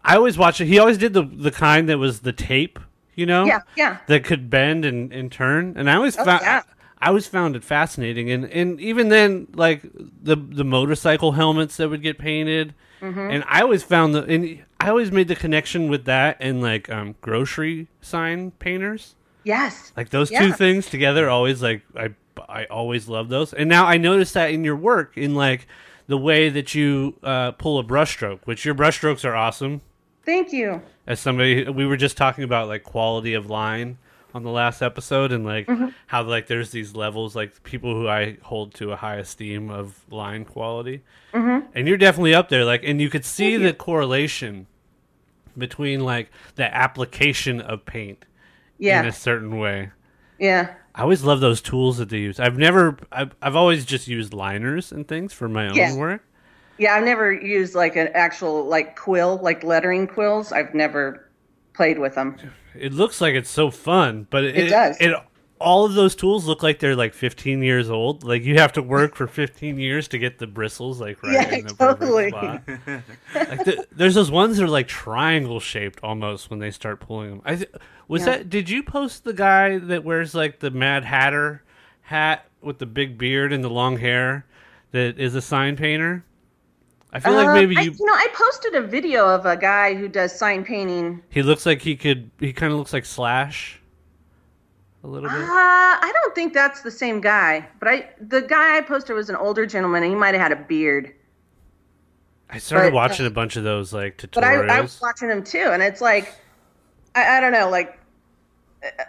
[0.03, 0.67] I always watched it.
[0.67, 2.79] He always did the the kind that was the tape,
[3.15, 3.97] you know, Yeah, yeah.
[4.07, 5.73] that could bend and, and turn.
[5.75, 6.63] And I always Oh, found yeah.
[6.99, 8.31] I always found it fascinating.
[8.31, 12.73] And and even then, like the the motorcycle helmets that would get painted.
[13.01, 13.19] Mm-hmm.
[13.19, 16.89] And I always found the and I always made the connection with that and like
[16.89, 19.15] um, grocery sign painters.
[19.43, 19.91] Yes.
[19.97, 22.09] Like those two things together, always like I
[22.47, 23.53] I always love those.
[23.53, 25.67] And now I notice that in your work, in like
[26.07, 29.81] the way that you uh, pull a brushstroke, which your brushstrokes are awesome.
[30.25, 30.81] Thank you.
[31.07, 33.97] As somebody, we were just talking about like quality of line
[34.33, 35.87] on the last episode, and like Mm-hmm.
[36.07, 39.99] how like there's these levels, like people who I hold to a high esteem of
[40.11, 41.67] line quality, mm-hmm.
[41.75, 42.65] and you're definitely up there.
[42.65, 43.73] Like, and you could see Thank the you.
[43.73, 44.67] correlation
[45.57, 48.25] between like the application of paint
[49.01, 49.91] in a certain way.
[50.39, 50.73] Yeah.
[50.95, 52.39] I always love those tools that they use.
[52.39, 55.95] I've never, I've, I've always just used liners and things for my own Yeah.
[55.95, 56.23] work.
[56.77, 56.95] Yeah.
[56.95, 60.51] I've never used like an actual like quill, like lettering quills.
[60.51, 61.29] I've never
[61.81, 62.35] played with them.
[62.75, 64.97] It looks like it's so fun, but it, It does.
[64.99, 65.15] It,
[65.59, 68.23] all of those tools look like they're like 15 years old.
[68.23, 71.55] Like you have to work for 15 years to get the bristles like right Yeah,
[71.55, 72.31] in the totally.
[72.31, 73.01] perfect spot.
[73.49, 77.29] like the, there's those ones that are like triangle shaped almost when they start pulling
[77.31, 77.41] them.
[77.45, 77.69] I th-
[78.07, 78.37] was Yeah.
[78.37, 78.49] that?
[78.49, 81.63] Did you post the guy that wears like the Mad Hatter
[82.01, 84.45] hat with the big beard and the long hair
[84.91, 86.23] that is a sign painter?
[87.13, 87.91] I feel like Uh, maybe I, you.
[87.91, 91.21] you know, I posted a video of a guy who does sign painting.
[91.29, 92.31] He looks like he could.
[92.39, 93.79] He kind of looks like Slash.
[95.03, 95.47] A little Uh, bit.
[95.49, 99.35] I don't think that's the same guy, but I the guy I posted was an
[99.35, 101.13] older gentleman, and he might have had a beard.
[102.49, 104.33] I started but, uh, watching a bunch of those like tutorials.
[104.35, 106.33] But I, I was watching them too, and it's like,
[107.15, 107.97] I, I don't know, like
[108.85, 109.03] uh,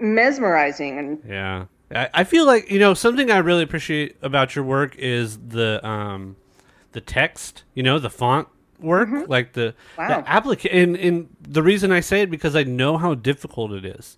[0.00, 4.64] mesmerizing, and yeah, I, I feel like you know something I really appreciate about your
[4.64, 6.36] work is the um,
[6.98, 8.48] the text, you know, the font
[8.80, 10.08] work, like the Wow.
[10.08, 13.84] the applica- and, and the reason I say it because I know how difficult it
[13.84, 14.16] is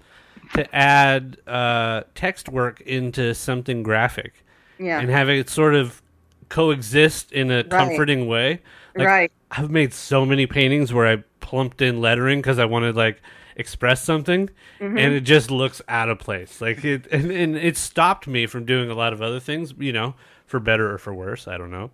[0.55, 4.33] to add uh, text work into something graphic
[4.79, 4.99] Yeah.
[5.01, 6.01] and have it sort of
[6.49, 8.61] coexist in a comforting way.
[8.97, 9.33] Like, Right.
[9.51, 13.21] I've made so many paintings where I plumped in lettering because I wanted like
[13.57, 14.49] express something,
[14.81, 14.97] Mm-hmm.
[14.99, 16.61] and it just looks out of place.
[16.63, 19.75] Like it, and, and it stopped me from doing a lot of other things.
[19.79, 20.15] You know,
[20.47, 21.91] for better or for worse, I don't know.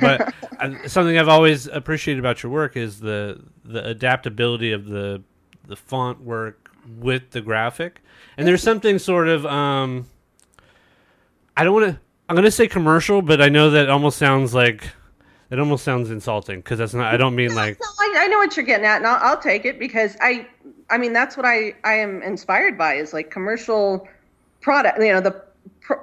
[0.00, 0.32] But
[0.86, 5.22] something I've always appreciated about your work is the the adaptability of the
[5.66, 8.02] the font work with the graphic.
[8.36, 10.06] And there's something sort of um,
[11.56, 12.00] I don't want to.
[12.28, 14.90] I'm going to say commercial, but I know that almost sounds like
[15.50, 17.12] it almost sounds insulting because that's not.
[17.12, 19.40] I don't mean like No, I, I know what you're getting at, and I'll, I'll
[19.40, 20.46] take it because I,
[20.90, 24.08] I mean, that's what I, I am inspired by is like commercial
[24.60, 25.42] product, you know, the
[25.80, 25.94] pr-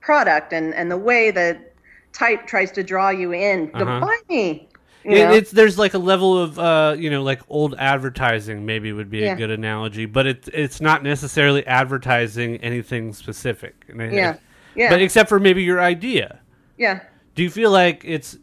[0.00, 1.73] product and and the way that
[2.14, 3.70] type tries to draw you in.
[3.74, 4.00] Uh-huh.
[4.00, 4.68] buy me.
[5.04, 5.32] You it, know?
[5.34, 9.24] it's there's like a level of uh you know like old advertising maybe would be
[9.24, 13.84] a good analogy, but it's it's not necessarily advertising anything specific.
[13.94, 14.36] Yeah.
[14.74, 14.88] Yeah.
[14.88, 16.40] But except for maybe your idea.
[16.78, 17.00] yeah.
[17.34, 18.38] Do you feel like it's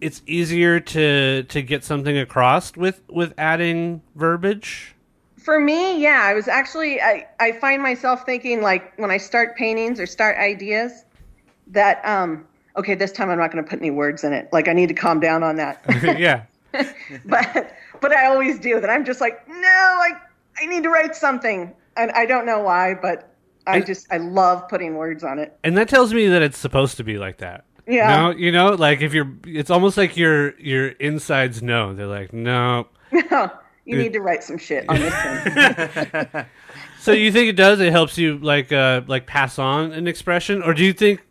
[0.00, 4.96] it's easier to to get something across with with adding verbiage?
[5.36, 9.56] For me, yeah, I was actually I, I find myself thinking like when I start
[9.56, 11.04] paintings or start ideas
[11.68, 12.47] that um
[12.78, 14.48] okay, this time I'm not going to put any words in it.
[14.52, 15.82] Like I need to calm down on that.
[16.18, 16.44] yeah.
[17.26, 18.88] but but I always do that.
[18.88, 20.12] I'm just like, no, I
[20.60, 21.74] I need to write something.
[21.96, 23.34] And I don't know why, but
[23.66, 25.58] I I- just I love putting words on it.
[25.64, 27.64] And that tells me that it's supposed to be like that.
[27.86, 28.14] Yeah.
[28.14, 31.94] No, you know, like if you're, it's almost like your your insides know.
[31.94, 32.86] They're like, no.
[33.12, 36.46] you need to write some shit on this one.
[37.00, 37.80] So you think it does?
[37.80, 41.22] It helps you like uh like pass on an expression, or do you think,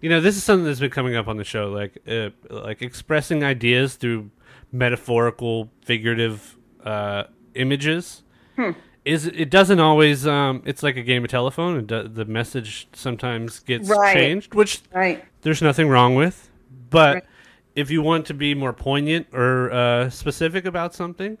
[0.00, 2.82] you know, this is something that's been coming up on the show, like uh, like
[2.82, 4.30] expressing ideas through
[4.72, 8.22] metaphorical, figurative uh images.
[8.56, 8.70] Hmm.
[9.04, 10.26] Is it doesn't always?
[10.26, 11.86] Um, it's like a game of telephone.
[11.86, 14.14] Do, the message sometimes gets Right.
[14.14, 15.24] changed, which right.
[15.42, 16.50] there's nothing wrong with.
[16.90, 17.24] But Right.
[17.76, 21.38] if you want to be more poignant or uh, specific about something,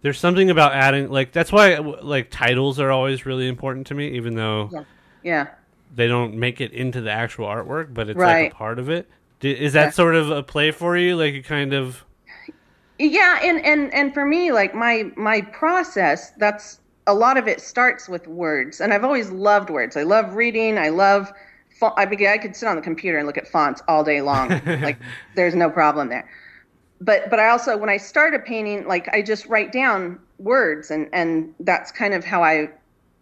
[0.00, 4.08] there's something about adding like that's why like titles are always really important to me,
[4.12, 4.84] even though Yeah.
[5.22, 5.46] Yeah.
[5.94, 9.08] They don't make it into the actual artwork, but it's like a part of it.
[9.42, 9.94] Is that Yeah.
[9.94, 11.16] sort of a play for you?
[11.16, 12.04] Like you kind of
[12.98, 17.60] Yeah, and and and for me, like my my process, that's a lot of it
[17.60, 19.96] starts with words, and I've always loved words.
[19.96, 20.78] I love reading.
[20.78, 21.32] I love.
[21.96, 24.60] I mean, I could sit on the computer and look at fonts all day long.
[24.80, 25.00] like,
[25.34, 26.28] there's no problem there.
[27.00, 30.90] But but I also when I start a painting, like I just write down words,
[30.90, 32.70] and and that's kind of how I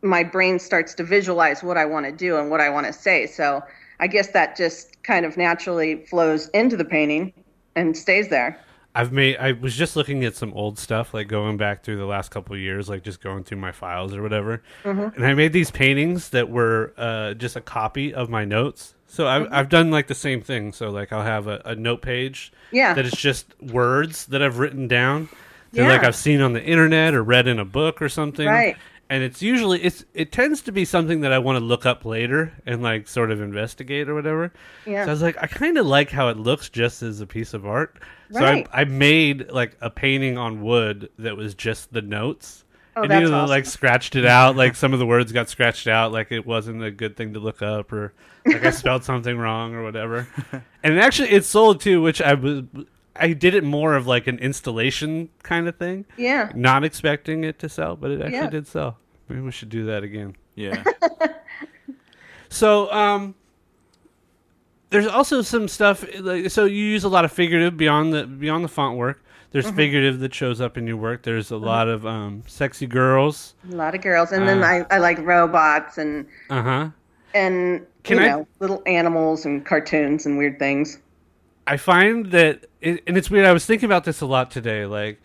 [0.02, 2.92] my brain starts to visualize what I want to do and what I want to
[2.92, 3.26] say.
[3.26, 3.62] So
[3.98, 7.32] I guess that just kind of naturally flows into the painting
[7.76, 8.58] and stays there.
[8.92, 9.36] I've made.
[9.36, 12.56] I was just looking at some old stuff, like going back through the last couple
[12.56, 14.62] of years, like just going through my files or whatever.
[14.82, 15.14] Mm-hmm.
[15.14, 18.94] And I made these paintings that were uh, just a copy of my notes.
[19.06, 19.54] So I've, Mm-hmm.
[19.54, 20.72] I've done like the same thing.
[20.72, 22.94] So like I'll have a, a note page Yeah.
[22.94, 25.28] that is just words that I've written down
[25.72, 28.46] that like I've seen on the internet or read in a book or something.
[28.48, 28.76] Right.
[29.10, 32.04] And it's usually it's it tends to be something that I want to look up
[32.04, 34.52] later and like sort of investigate or whatever.
[34.86, 35.04] Yeah.
[35.04, 37.52] So I was like, I kind of like how it looks just as a piece
[37.52, 37.98] of art.
[38.30, 38.66] Right.
[38.66, 42.64] So I, I made like a painting on wood that was just the notes.
[42.96, 43.48] Oh, and either awesome.
[43.50, 46.82] like scratched it out, like some of the words got scratched out, like it wasn't
[46.82, 48.12] a good thing to look up, or
[48.46, 50.28] like I spelled something wrong or whatever.
[50.82, 52.62] And actually, it sold too, which I was.
[53.14, 56.50] I did it more of like an installation kind of thing, Yeah.
[56.54, 58.48] not expecting it to sell, but it actually Yeah.
[58.50, 58.96] did sell.
[59.30, 60.36] Maybe we should do that again.
[60.56, 60.82] Yeah.
[62.52, 63.36] So, um,
[64.90, 66.04] there's also some stuff.
[66.18, 69.22] Like, so you use a lot of figurative beyond the beyond the font work.
[69.52, 69.76] There's Mm-hmm.
[69.76, 71.22] figurative that shows up in your work.
[71.22, 73.54] There's a lot of um, sexy girls.
[73.70, 74.84] A lot of girls, and then Uh.
[74.90, 76.88] I, I like robots and Uh huh.
[77.34, 80.98] and Can you I- know little animals and cartoons and weird things.
[81.68, 83.46] I find that, it, and it's weird.
[83.46, 84.86] I was thinking about this a lot today.
[84.86, 85.20] Like,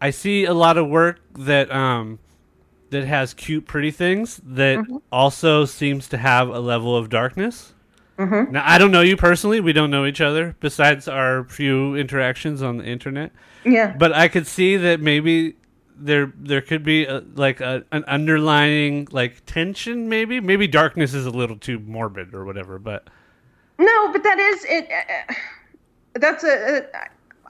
[0.00, 2.18] I see a lot of work that um
[2.92, 4.98] that has cute, pretty things that Mm-hmm.
[5.10, 7.74] also seems to have a level of darkness.
[8.18, 8.52] Mm-hmm.
[8.52, 9.60] Now, I don't know you personally.
[9.60, 13.32] We don't know each other besides our few interactions on the internet.
[13.64, 15.56] Yeah, But I could see that maybe
[15.96, 20.08] there there could be a, like a, an underlying like tension.
[20.08, 22.78] Maybe maybe darkness is a little too morbid or whatever.
[22.78, 23.08] But
[23.78, 24.88] no, but that is it.
[24.90, 25.34] Uh,
[26.14, 26.82] that's a, a.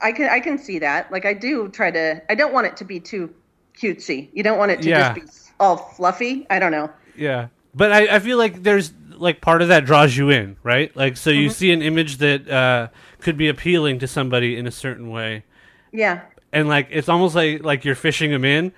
[0.01, 1.11] I can I can see that.
[1.11, 2.21] Like I do try to.
[2.29, 3.33] I don't want it to be too
[3.79, 4.29] cutesy.
[4.33, 5.13] You don't want it to Yeah.
[5.13, 6.45] just be all fluffy.
[6.49, 6.89] I don't know.
[7.15, 10.95] Yeah, but I, I feel like there's like part of that draws you in, right?
[10.95, 12.87] Like so you see an image that uh,
[13.19, 15.43] could be appealing to somebody in a certain way,
[15.91, 16.21] Yeah.
[16.51, 18.73] and like it's almost like like you're fishing them in.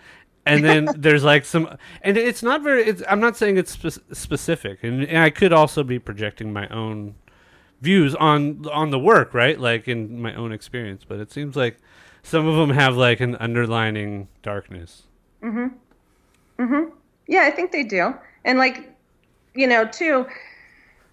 [0.47, 2.83] And then there's like some, and it's not very.
[2.83, 6.67] It's, I'm not saying it's spe- specific, and, and I could also be projecting my
[6.67, 7.15] own
[7.81, 9.59] views on on the work, right?
[9.59, 11.03] Like in my own experience.
[11.07, 11.77] But it seems like
[12.25, 15.03] some of them have like an underlining darkness.
[15.43, 15.73] Mhm.
[16.57, 16.91] Mhm.
[17.27, 18.15] Yeah, I think they do.
[18.43, 18.89] And like,
[19.53, 20.25] you know, too,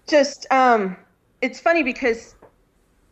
[0.07, 0.97] just um
[1.41, 2.35] it's funny because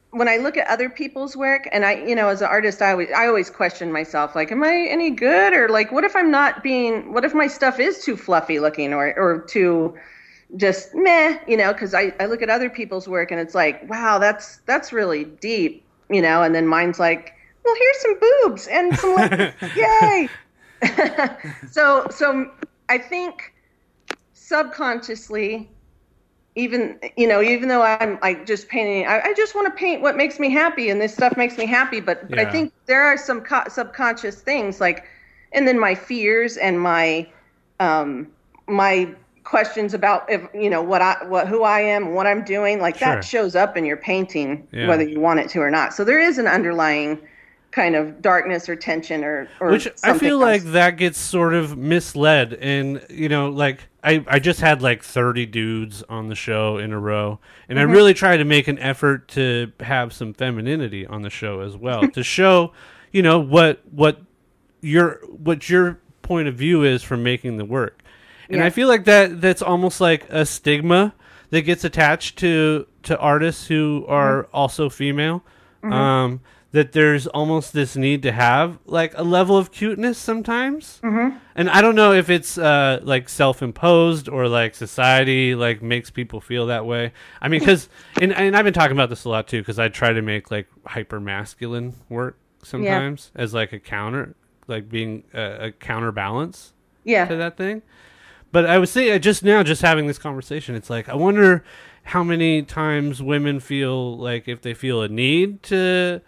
[0.09, 2.91] when I look at other people's work and I, you know, as an artist, I
[2.91, 5.53] always, I always question myself, like, am I any good?
[5.53, 8.93] Or like, what if I'm not being, what if my stuff is too fluffy looking
[8.93, 9.97] or, or too
[10.57, 13.89] just meh, you know, cause I, I look at other people's work and it's like,
[13.89, 17.33] wow, that's, that's really deep, you know, and then mine's like,
[17.65, 19.31] well, here's some boobs and some, like,
[19.75, 20.29] yay.
[21.71, 22.51] so, so
[22.89, 23.53] I think
[24.33, 25.69] subconsciously,
[26.55, 30.01] even you know even though i'm like just painting i, I just want to paint
[30.01, 33.03] what makes me happy and this stuff makes me happy but, but i think there
[33.03, 35.05] are some co- subconscious things like
[35.53, 37.27] and then my fears and my
[37.79, 38.27] um
[38.67, 42.79] my questions about if you know what i what who i am what i'm doing
[42.79, 43.15] like Sure.
[43.15, 44.87] that shows up in your painting Yeah.
[44.87, 47.17] whether you want it to or not so there is an underlying
[47.71, 50.63] kind of darkness or tension or, or Which I feel else.
[50.63, 55.03] like that gets sort of misled, and you know, like I, I just had like
[55.03, 57.89] thirty dudes on the show in a row, and Mm-hmm.
[57.89, 61.77] I really try to make an effort to have some femininity on the show as
[61.77, 62.73] well, to show,
[63.11, 64.19] you know, what what
[64.81, 68.03] your what your point of view is from making the work,
[68.49, 68.65] and Yeah.
[68.65, 71.13] I feel like that that's almost like a stigma
[71.51, 74.55] that gets attached to to artists who are Mm-hmm.
[74.55, 75.43] also female.
[75.83, 81.37] Um, that there's almost this need to have like a level of cuteness sometimes, mm-hmm.
[81.53, 86.39] and I don't know if it's uh, like self-imposed or like society like makes people
[86.39, 87.11] feel that way.
[87.41, 87.89] I mean, because
[88.21, 90.49] and and I've been talking about this a lot too because I try to make
[90.49, 94.35] like hyper masculine work sometimes as like a counter,
[94.67, 97.81] like being a, a counterbalance yeah to that thing.
[98.53, 101.65] But I was saying just now, just having this conversation, it's like I wonder
[102.03, 106.21] how many times women feel like if they feel a need to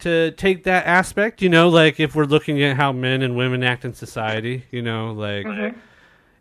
[0.00, 3.62] to take that aspect, you know, like if we're looking at how men and women
[3.62, 5.78] act in society, you know, like mm-hmm.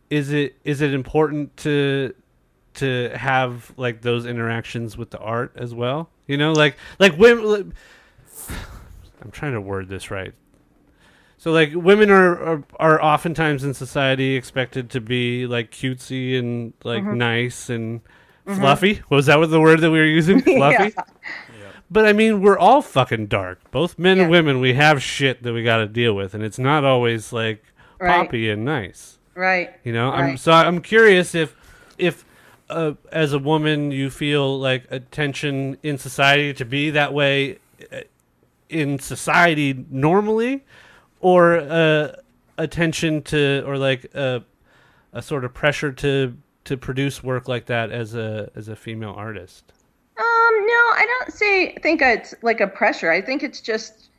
[0.09, 2.13] is it is it important to
[2.75, 6.09] to have like those interactions with the art as well?
[6.27, 7.73] You know, like like women.
[9.21, 10.33] I'm trying to word this right.
[11.37, 16.73] So like women are, are are oftentimes in society expected to be like cutesy and
[16.83, 17.17] like mm-hmm.
[17.17, 18.59] nice and mm-hmm.
[18.59, 19.01] fluffy.
[19.09, 20.41] Was that what the word that we were using?
[20.41, 20.93] Fluffy.
[20.95, 21.03] Yeah.
[21.89, 23.59] But I mean, we're all fucking dark.
[23.71, 26.59] Both men and women, we have shit that we got to deal with, and it's
[26.59, 27.63] not always like
[27.99, 28.25] Right.
[28.25, 29.19] poppy and nice.
[29.35, 31.55] right You know, I'm so I'm curious if
[31.97, 32.25] if
[32.69, 37.59] uh, as a woman you feel like attention in society to be that way
[37.93, 38.01] uh,
[38.69, 40.65] in society normally,
[41.21, 42.15] or uh,
[42.57, 44.43] a tension to or like a
[45.13, 49.13] a sort of pressure to to produce work like that as a as a female
[49.15, 49.71] artist.
[50.17, 50.23] Um,
[50.65, 53.11] no, I don't say think it's like a pressure.
[53.11, 54.09] I think it's just,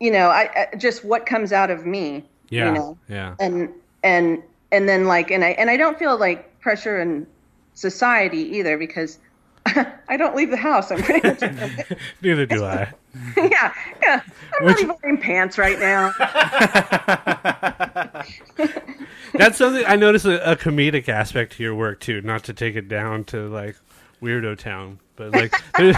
[0.00, 2.24] you know, I, I just what comes out of me.
[2.50, 3.70] Yeah, You know, yeah, and
[4.04, 7.26] and and then like and I and I don't feel like pressure in
[7.74, 9.18] society either because
[9.66, 10.90] I don't leave the house.
[10.92, 11.40] I'm pretty much
[12.22, 12.92] neither do I.
[13.36, 13.72] yeah
[14.02, 14.20] yeah.
[14.60, 16.12] I'm Which- not even wearing pants right now.
[19.34, 22.20] That's something I notice a, a comedic aspect to your work too.
[22.20, 23.76] Not to take it down to like
[24.22, 25.96] weirdo town, but like there's,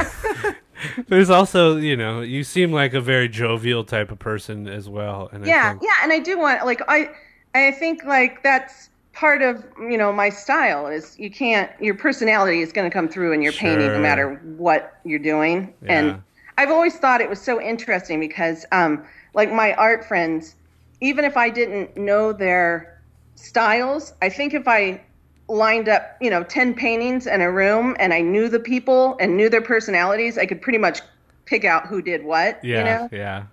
[1.09, 5.29] there's also you know you seem like a very jovial type of person as well.
[5.33, 7.11] And I yeah think, yeah and i do want like i
[7.55, 12.61] i think like that's part of you know my style is you can't your personality
[12.61, 15.93] is going to come through in your painting no matter what you're doing Yeah.
[15.93, 16.23] and
[16.59, 20.57] i've always thought it was so interesting because um like my art friends
[21.01, 23.01] even if i didn't know their
[23.37, 25.01] styles i think if i
[25.49, 29.37] lined up you know 10 paintings in a room and i knew the people and
[29.37, 31.01] knew their personalities i could pretty much
[31.45, 33.45] pick out who did what yeah, you know yeah.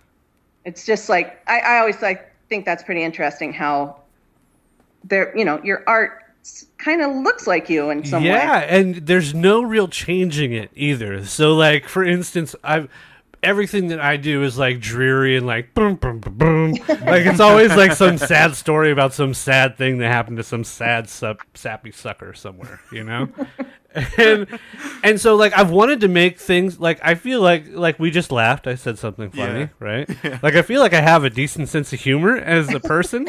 [0.63, 3.97] it's just like I, I always like think that's pretty interesting how
[5.03, 6.21] there you know your art
[6.77, 8.39] kind of looks like you in some yeah, way.
[8.39, 8.75] Yeah.
[8.75, 11.23] And there's no real changing it either.
[11.25, 12.89] So, like for instance, I've
[13.43, 16.71] everything that I do is like dreary and like boom, boom, boom, boom.
[16.87, 20.63] like it's always like some sad story about some sad thing that happened to some
[20.63, 23.29] sad sup, sappy sucker somewhere, you know.
[24.17, 24.47] and
[25.03, 28.31] and so like I've wanted to make things like I feel like like we just
[28.31, 28.67] laughed.
[28.67, 29.67] I said something funny, Yeah.
[29.79, 30.09] right?
[30.43, 33.27] Like I feel like I have a decent sense of humor as a person.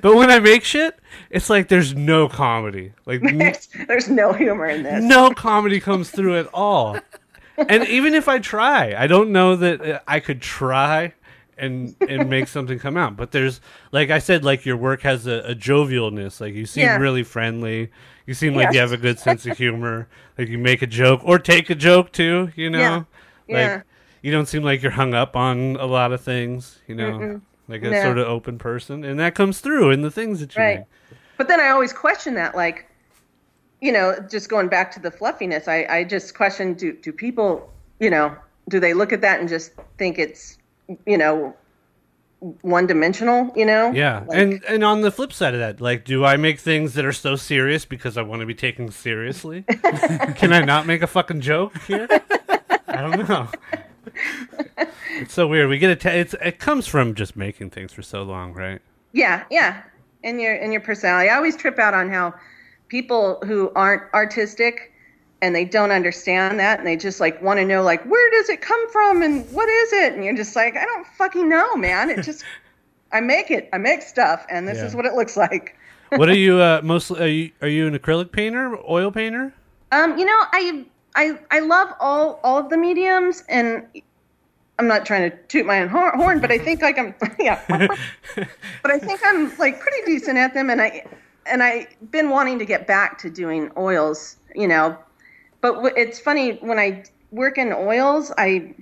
[0.00, 0.98] But when I make shit,
[1.30, 2.92] it's like there's no comedy.
[3.06, 5.04] Like There's, there's no humor in this.
[5.04, 6.98] no comedy comes through at all.
[7.56, 11.12] And even if I try, I don't know that uh, I could try
[11.58, 13.16] and and make something come out.
[13.16, 13.60] But there's
[13.92, 16.40] like I said, like your work has a, a jovialness.
[16.40, 16.96] Like you seem Yeah.
[16.96, 17.90] really friendly.
[18.26, 20.08] You seem like you have a good sense of humor.
[20.38, 22.50] Like you make a joke or take a joke too.
[22.56, 23.06] You know,
[23.48, 23.74] Yeah.
[23.74, 23.82] like
[24.22, 26.78] you don't seem like you're hung up on a lot of things.
[26.86, 28.02] You know, like a No.
[28.02, 30.78] sort of open person, and that comes through in the things that you Right.
[30.78, 30.86] make.
[31.36, 32.86] But then I always question that, like,
[33.82, 37.68] you know, just going back to the fluffiness, I, I just question do, do people,
[37.98, 38.34] you know,
[38.68, 40.56] do they look at that and just think it's,
[41.04, 41.54] you know,
[42.62, 43.90] one dimensional, you know?
[43.90, 46.94] Yeah, Like, and and on the flip side of that, like, do I make things
[46.94, 49.62] that are so serious because I want to be taken seriously?
[50.36, 52.06] Can I not make a fucking joke here?
[52.86, 53.48] I don't know.
[55.18, 55.68] It's so weird.
[55.68, 58.80] We get a t- it's it comes from just making things for so long, right?
[59.12, 59.82] yeah, yeah.
[60.24, 61.30] And your and your personality.
[61.30, 62.34] I always trip out on how
[62.92, 64.92] people who aren't artistic
[65.40, 68.50] and they don't understand that and they just like want to know like where does
[68.50, 70.12] it come from and what is it?
[70.12, 72.10] And you're just like, I don't fucking know, man.
[72.10, 72.44] It just
[73.12, 73.70] I make it.
[73.72, 74.88] I make stuff and this Yeah.
[74.88, 75.74] is what it looks like.
[76.10, 77.18] What are you uh, mostly?
[77.22, 79.54] Are you are you an acrylic painter, oil painter?
[79.90, 80.84] Um, you know, I
[81.16, 83.86] I I love all all of the mediums, and
[84.78, 87.58] I'm not trying to toot my own horn, but I think like I'm yeah,
[88.82, 91.06] but I think I'm like pretty decent at them, and I
[91.46, 94.98] and I've been wanting to get back to doing oils, you know,
[95.60, 98.74] but w- it's funny when I work in oils, I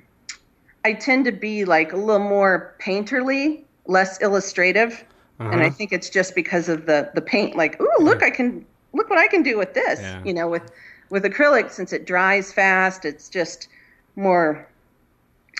[0.84, 5.04] I tend to be like a little more painterly, less illustrative.
[5.50, 5.70] And I Uh-huh.
[5.70, 7.56] think it's just because of the the paint.
[7.56, 10.16] Like, ooh, look, I can look what I can do with this.
[10.16, 10.22] Yeah.
[10.22, 10.70] You know, with
[11.10, 13.68] with acrylic, since it dries fast, it's just
[14.16, 14.68] more.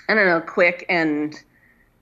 [0.08, 1.34] I don't know, quick and.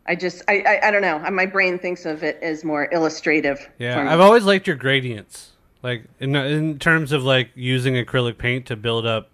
[0.08, 1.18] I just, I, I, I don't know.
[1.30, 3.68] My brain thinks of it as more illustrative.
[3.78, 4.10] Yeah.
[4.12, 5.50] I've always liked your gradients,
[5.82, 9.28] like in in terms of like using acrylic paint to build up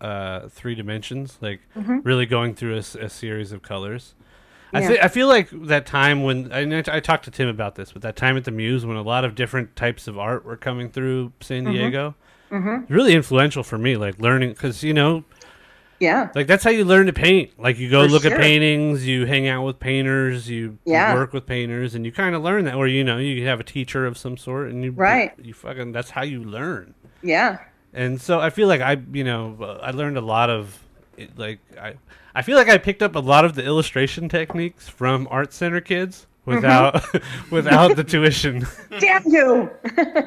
[0.00, 1.98] uh, three dimensions, like Mm-hmm.
[2.04, 4.14] really going through a series of colors.
[4.72, 4.88] I Yeah.
[4.88, 8.02] thi- I feel like that time when I, I talked to Tim about this, but
[8.02, 10.90] that time at the Muse when a lot of different types of art were coming
[10.90, 11.72] through San Mm-hmm.
[11.72, 12.14] Diego,
[12.88, 13.96] really influential for me.
[13.96, 15.24] Like learning because you know
[16.00, 16.30] yeah.
[16.34, 17.58] like that's how you learn to paint.
[17.58, 21.14] Like you go For look at paintings, you hang out with painters, you, Yeah.
[21.14, 22.74] work with painters, and you kind of learn that.
[22.74, 25.32] Or you know, you have a teacher of some sort, and you Right.
[25.42, 26.94] You, fucking that's how you learn.
[27.22, 27.58] Yeah.
[27.92, 30.78] And so I feel like I, you know, I learned a lot of,
[31.16, 31.94] it, like I,
[32.34, 35.80] I feel like I picked up a lot of the illustration techniques from art center
[35.80, 36.56] kids mm-hmm.
[36.56, 38.66] without, without the tuition.
[38.98, 39.70] Damn you.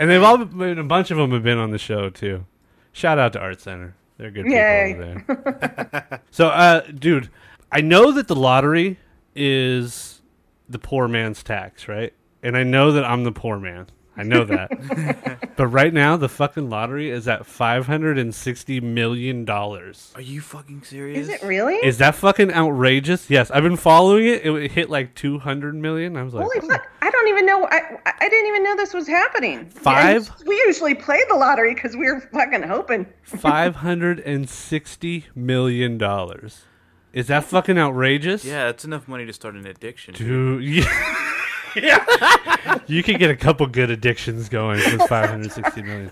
[0.00, 2.44] And they've all been, a bunch of them have been on the show too.
[2.92, 3.94] Shout out to Art Center.
[4.18, 6.20] They're good people over there.
[6.30, 7.30] so, uh, dude,
[7.70, 8.98] I know that the lottery
[9.34, 10.22] is
[10.68, 12.12] the poor man's tax, right?
[12.42, 13.86] And I know that I'm the poor man.
[14.16, 15.52] I know that.
[15.56, 20.12] but right now, the fucking lottery is at five hundred and sixty million dollars.
[20.14, 21.18] Are you fucking serious?
[21.18, 21.76] Is it really?
[21.76, 23.30] Is that fucking outrageous?
[23.30, 24.44] Yes, I've been following it.
[24.44, 26.16] It hit like two hundred million.
[26.16, 26.68] I was like, Holy oh.
[26.68, 26.86] fuck!
[27.00, 27.66] I don't even know.
[27.70, 29.70] I I didn't even know this was happening.
[29.70, 30.30] Five?
[30.38, 33.06] And we usually play the lottery because we are fucking hoping.
[33.22, 36.64] Five hundred and sixty million dollars.
[37.12, 38.44] Is that fucking outrageous?
[38.44, 40.14] Yeah, it's enough money to start an addiction.
[40.14, 41.38] Dude, yeah.
[41.76, 42.78] Yeah.
[42.86, 46.10] you could get a couple good addictions going with five hundred sixty million.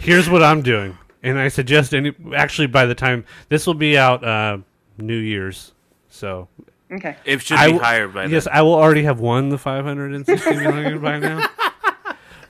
[0.00, 2.12] Here's what I'm doing, and I suggest any.
[2.34, 4.58] Actually, by the time this will be out, uh,
[4.98, 5.72] New Year's.
[6.08, 6.48] So
[6.90, 7.16] Okay.
[7.24, 8.54] It should I be will- higher by yes, then.
[8.54, 11.46] I will already have won the five hundred and sixty million by now.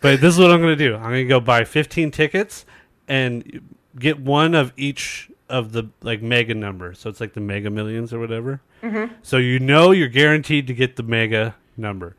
[0.00, 0.94] But this is what I'm going to do.
[0.94, 2.64] I'm going to go buy 15 tickets
[3.08, 3.60] and
[3.98, 6.94] get one of each of the like mega number.
[6.94, 8.60] So it's like the mega millions or whatever.
[8.80, 9.12] Mm-hmm.
[9.22, 12.14] So you know you're guaranteed to get the mega number.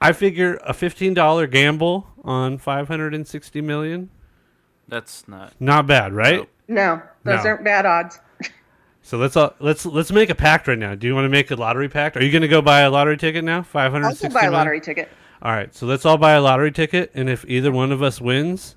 [0.00, 4.10] I figure a $15 gamble on 560 million,
[4.88, 5.52] That's not.
[5.60, 6.40] not bad, right?
[6.40, 6.48] Nope.
[6.68, 7.50] No, those No.
[7.50, 8.20] aren't bad odds.
[9.02, 10.96] So let's all, let's let's make a pact right now.
[10.96, 12.16] Do you want to make a lottery pact?
[12.16, 13.62] Are you going to go buy a lottery ticket now?
[13.62, 14.28] Five hundred I'll sixty.
[14.34, 15.08] go buy a lottery ticket.
[15.42, 18.20] All right, so let's all buy a lottery ticket, and if either one of us
[18.20, 18.74] wins,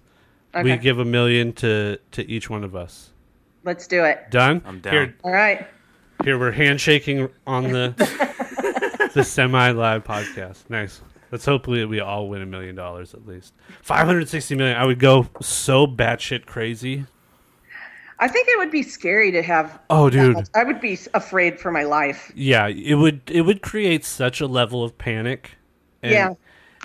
[0.63, 3.09] we give a million to to each one of us.
[3.63, 4.29] Let's do it.
[4.29, 4.61] Done.
[4.67, 4.93] I'm down.
[4.93, 5.65] Here, All right.
[6.23, 7.95] here we're handshaking on the
[9.19, 10.69] the semi live podcast.
[10.69, 11.01] Nice.
[11.31, 13.53] Let's hopefully we all win a million dollars at least.
[13.81, 14.77] Five hundred sixty million.
[14.77, 17.05] I would go so batshit crazy.
[18.21, 19.79] I think it would be scary to have.
[19.89, 20.49] Oh, dude.
[20.53, 22.31] I would be afraid for my life.
[22.35, 25.51] Yeah, it would it would create such a level of panic.
[26.01, 26.33] And, Yeah.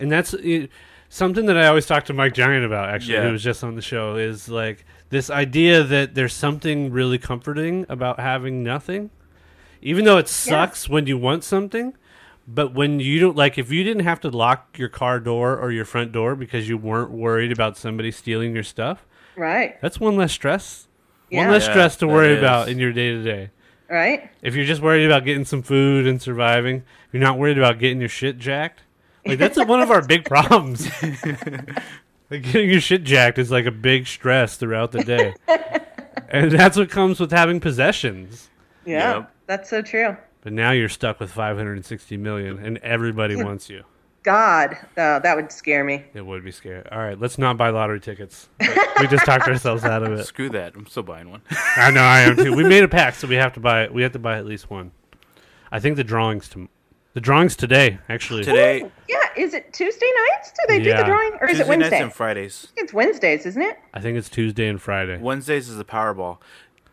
[0.01, 0.71] and that's it,
[1.09, 2.89] something that I always talk to Mike Giant about.
[2.89, 3.27] Actually, Yeah.
[3.27, 7.87] who was just on the show, is like this idea that there's something really comforting
[7.89, 9.11] about having nothing,
[9.81, 11.95] even though it sucks when you want something.
[12.47, 15.73] But when you don't like, if you didn't have to lock your car door or
[15.73, 19.81] your front door because you weren't worried about somebody stealing your stuff, Right.
[19.81, 20.87] that's one less stress.
[21.31, 23.51] One less Yeah, stress to worry about in your day to day.
[23.89, 24.31] Right.
[24.43, 27.99] If you're just worried about getting some food and surviving, you're not worried about getting
[28.01, 28.83] your shit jacked.
[29.27, 30.87] Like that's one of our big problems.
[32.31, 35.35] like getting your shit jacked is like a big stress throughout the day,
[36.29, 38.51] and that's what comes with having possessions.
[38.85, 39.15] Yeah.
[39.17, 39.31] Yep.
[39.47, 40.17] That's so true.
[40.45, 43.83] But now you're stuck with 560 million, and everybody wants you.
[44.23, 46.05] God, uh, that would scare me.
[46.15, 46.83] It would be scary.
[46.91, 48.49] All right, let's not buy lottery tickets.
[49.01, 50.25] we just talked ourselves out of it.
[50.27, 50.75] Screw that.
[50.77, 51.43] I'm still buying one.
[51.77, 52.55] I know I am too.
[52.55, 53.89] We made a pact, so we have to buy.
[53.89, 54.93] We have to buy at least one.
[55.73, 56.69] I think the drawings to
[57.15, 58.45] the drawings today actually.
[58.45, 59.17] Today, Yeah.
[59.37, 60.53] Is it Tuesday nights?
[60.53, 61.91] Do they do the drawing, or is it Wednesday?
[61.91, 62.69] nights and Fridays.
[62.77, 63.77] it's Wednesdays, isn't it?
[63.93, 65.19] I think it's Tuesday and Friday.
[65.19, 66.39] Wednesdays is the Powerball.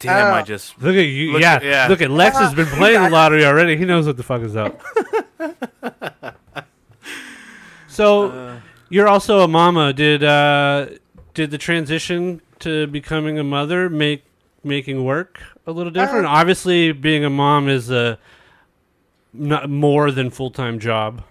[0.01, 0.37] Damn, Oh.
[0.37, 1.33] I just Look at you.
[1.33, 1.87] Look- yeah, yeah.
[1.87, 3.77] Look at Lex has been playing the lottery already.
[3.77, 4.81] He knows what the fuck is up.
[7.87, 9.93] so, you're also a mama.
[9.93, 10.87] Did uh,
[11.33, 14.23] did the transition to becoming a mother make
[14.63, 16.25] making work a little different?
[16.25, 18.17] Obviously, being a mom is a
[19.33, 21.23] not more than full time job.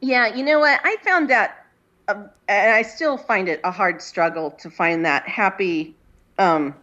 [0.00, 0.80] Yeah, you know what?
[0.82, 1.66] I found that,
[2.08, 2.14] uh,
[2.48, 5.94] and I still find it a hard struggle to find that happy,
[6.38, 6.74] um,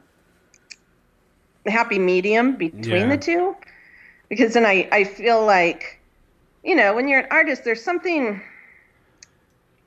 [1.67, 3.07] happy medium between Yeah.
[3.07, 3.55] the two,
[4.29, 5.99] because then I I feel like,
[6.63, 8.41] you know, when you're an artist, there's something,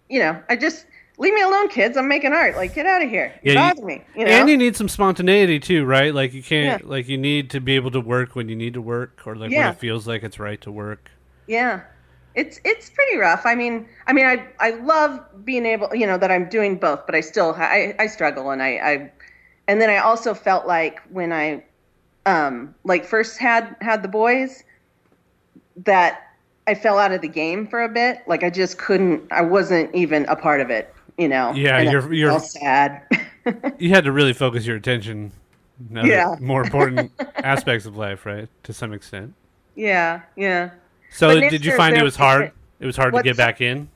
[0.09, 0.87] you know, I just
[1.19, 1.97] leave me alone, kids.
[1.97, 2.57] I'm making art.
[2.57, 3.33] Like, get out of here.
[3.43, 4.03] You Yeah, you- bother me.
[4.17, 4.31] You know.
[4.31, 6.15] And you need some spontaneity too, right?
[6.15, 6.89] Like you can't, Yeah.
[6.89, 9.51] like you need to be able to work when you need to work, or like
[9.51, 9.67] Yeah.
[9.67, 11.11] when it feels like it's right to work.
[11.47, 11.81] Yeah.
[12.37, 13.45] It's it's pretty rough.
[13.45, 17.05] I mean, I mean, I I love being able, you know, that I'm doing both,
[17.05, 19.11] but I still I I struggle, and I I,
[19.67, 21.65] and then I also felt like when I,
[22.27, 24.63] um, like first had had the boys,
[25.77, 26.29] that
[26.67, 28.19] I fell out of the game for a bit.
[28.27, 29.23] Like I just couldn't.
[29.33, 30.95] I wasn't even a part of it.
[31.19, 31.53] You know.
[31.53, 33.03] Yeah, And you're- you're- sad.
[33.79, 35.33] You had to really focus your attention.
[35.97, 36.37] on Yeah.
[36.41, 38.49] more important aspects of life, right?
[38.65, 39.33] To some extent.
[39.75, 40.21] yeah.
[40.37, 40.71] Yeah.
[41.11, 42.53] So, But did you find it was hard?
[42.81, 43.89] It was hard to get back in.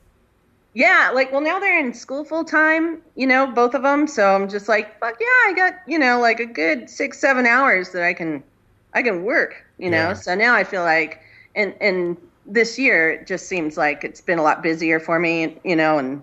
[0.75, 4.07] Yeah, like well now they're in school full time, you know, both of them.
[4.07, 7.45] So I'm just like, fuck yeah, I got you know like a good six seven
[7.45, 8.43] hours that I can,
[8.93, 10.09] I can work, you know.
[10.09, 10.13] Yeah.
[10.13, 11.21] So now I feel like,
[11.55, 15.57] and and this year it just seems like it's been a lot busier for me,
[15.63, 16.21] you know, and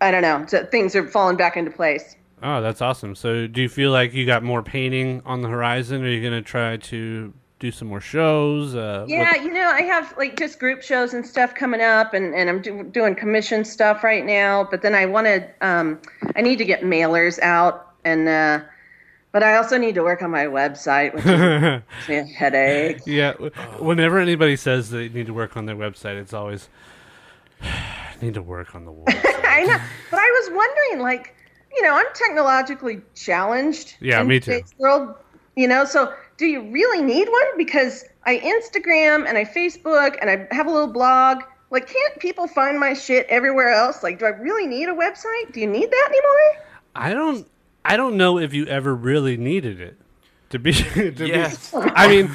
[0.00, 2.16] I don't know, so things are falling back into place.
[2.42, 3.14] Oh, that's awesome.
[3.14, 6.04] So, do you feel like you got more painting on the horizon?
[6.04, 8.74] Are you going to try to do some more shows?
[8.74, 12.12] Uh, Yeah, what- you know, I have like just group shows and stuff coming up,
[12.14, 14.64] and, and I'm do, doing commission stuff right now.
[14.70, 15.98] But then I wanted, um,
[16.34, 18.60] I need to get mailers out, and uh,
[19.32, 21.30] but I also need to work on my website, which is
[22.30, 23.00] a headache.
[23.06, 23.32] yeah.
[23.78, 26.68] Whenever anybody says they need to work on their website, it's always
[27.62, 29.44] I need to work on the website.
[29.46, 29.78] I know,
[30.10, 31.34] but I was wondering, like,
[31.74, 33.96] you know, I'm technologically challenged.
[34.00, 34.60] Yeah, me too.
[34.78, 35.14] World,
[35.56, 37.56] you know, so do you really need one?
[37.56, 41.42] Because I Instagram and I Facebook and I have a little blog.
[41.70, 44.02] Like, can't people find my shit everywhere else?
[44.02, 45.52] Like, do I really need a website?
[45.52, 46.64] Do you need that anymore?
[46.94, 47.48] I don't.
[47.84, 49.96] I don't know if you ever really needed it.
[50.50, 50.72] To be.
[50.94, 51.72] To be- Yes.
[51.74, 52.30] I mean,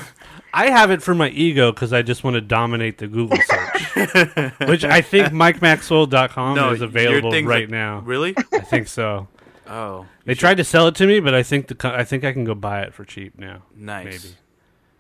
[0.54, 4.52] I have it for my ego because I just want to dominate the Google search,
[4.68, 8.00] which I think MikeMaxwell.com no, is available right like- now.
[8.00, 8.36] Really?
[8.54, 9.28] I think so.
[9.74, 12.24] Oh, They tried to sell it to me, but I think the co- I think
[12.26, 13.64] I can go buy it for cheap now.
[13.76, 14.06] nice.
[14.24, 14.36] Maybe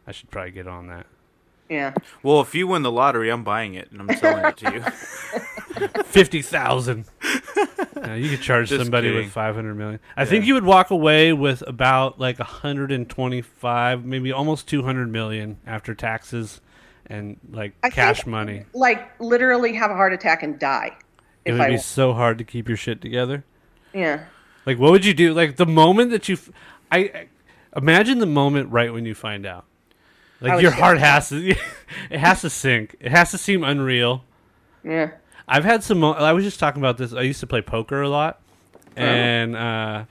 [0.07, 1.05] I should probably get on that.
[1.69, 1.93] Yeah.
[2.23, 4.81] Well, if you win the lottery, I'm buying it and I'm selling it to you.
[6.03, 7.05] Fifty thousand.
[8.05, 9.23] uh, you could charge Just somebody kidding.
[9.25, 9.99] with five hundred million.
[10.17, 14.83] I think you would walk away with about like hundred and twenty-five, maybe almost two
[14.83, 16.59] hundred million after taxes
[17.07, 18.65] and like I cash think- money.
[18.73, 20.97] Like, literally have a heart attack and die.
[21.45, 23.43] It If would I, be so hard to keep your shit together.
[23.93, 24.25] yeah.
[24.65, 25.33] Like, what would you do?
[25.33, 26.49] Like the moment that you, f-
[26.91, 27.27] I, I
[27.75, 29.65] imagine the moment right when you find out.
[30.39, 31.49] Like your heart has to,
[32.09, 32.95] it has to sink.
[32.99, 34.23] It has to seem unreal.
[34.83, 35.11] Yeah.
[35.47, 35.99] I've had some.
[35.99, 37.13] mo- I was just talking about this.
[37.13, 38.39] I used to play poker a lot,
[38.95, 40.05] and uh,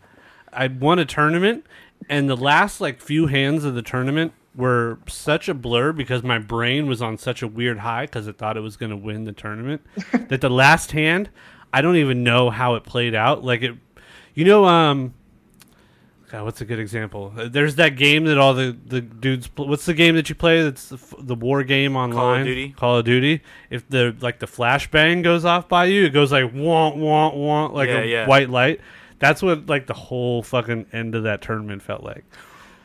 [0.52, 1.64] I won a tournament.
[2.08, 6.38] And the last like few hands of the tournament were such a blur because my
[6.38, 9.24] brain was on such a weird high because it thought it was going to win
[9.24, 9.82] the tournament.
[10.28, 11.30] that the last hand,
[11.72, 13.44] I don't even know how it played out.
[13.44, 13.74] Like it,
[14.34, 15.14] you know, um.
[16.30, 17.32] God, what's a good example?
[17.36, 19.48] Uh, There's that game that all the, the dudes.
[19.48, 20.62] Pl- what's the game that you play?
[20.62, 22.44] That's the, f- the war game online.
[22.46, 22.68] Duty?
[22.70, 23.42] Call of Duty.
[23.68, 27.74] If the like the flashbang goes off by you, it goes like want want want
[27.74, 28.26] like Yeah, a yeah.
[28.28, 28.80] white light.
[29.18, 32.24] That's what like the whole fucking end of that tournament felt like.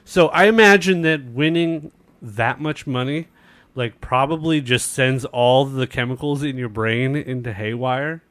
[0.05, 1.91] So I imagine that winning
[2.23, 3.27] that much money,
[3.75, 8.23] like probably just sends all the chemicals in your brain into haywire,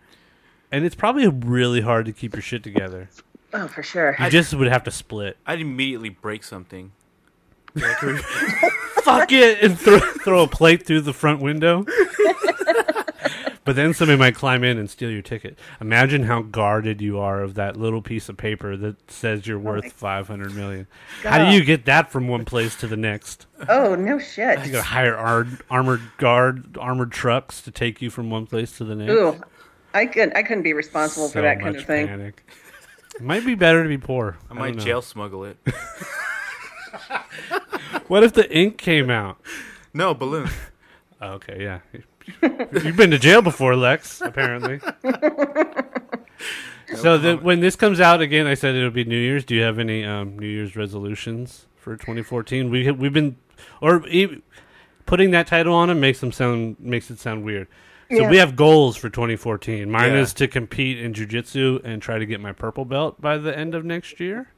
[0.75, 3.09] and it's probably really hard to keep your shit together.
[3.53, 4.17] Oh, for sure.
[4.19, 5.37] You just would have to split.
[5.47, 6.91] I'd immediately break something.
[7.77, 11.85] Fuck it and throw, throw a plate through the front window.
[13.65, 15.57] but then somebody might climb in and steal your ticket.
[15.81, 19.63] Imagine how guarded you are of that little piece of paper that says you're oh
[19.63, 20.89] worth 500 million.
[21.23, 23.47] How do you get that from one place to the next?
[23.69, 24.67] Oh, no shit.
[24.67, 28.85] You gotta hire ar- armored guard, armored trucks to take you from one place to
[28.85, 29.13] the next.
[29.13, 29.41] Ooh,
[29.95, 32.07] I could I couldn't be responsible So for that kind of thing.
[32.09, 32.45] panic.
[33.15, 34.37] It might be better to be poor.
[34.51, 35.57] I I might jail smuggle it.
[38.07, 39.39] What if the ink came out?
[39.95, 40.51] no balloon.
[41.21, 41.81] Oh, okay, yeah.
[42.43, 44.21] You've been to jail before, Lex.
[44.21, 44.79] Apparently.
[46.97, 49.45] so the, when this comes out again, I said it'll be New Year's.
[49.45, 52.69] Do you have any um, New Year's resolutions for 2014?
[52.71, 53.37] We we've been
[53.81, 54.43] or e-
[55.07, 57.69] putting that title on it makes them sound makes it sound weird.
[58.11, 58.31] So Yeah.
[58.31, 59.91] we have goals for 2014.
[59.91, 60.21] Mine Yeah.
[60.21, 63.75] is to compete in jujitsu and try to get my purple belt by the end
[63.75, 64.49] of next year,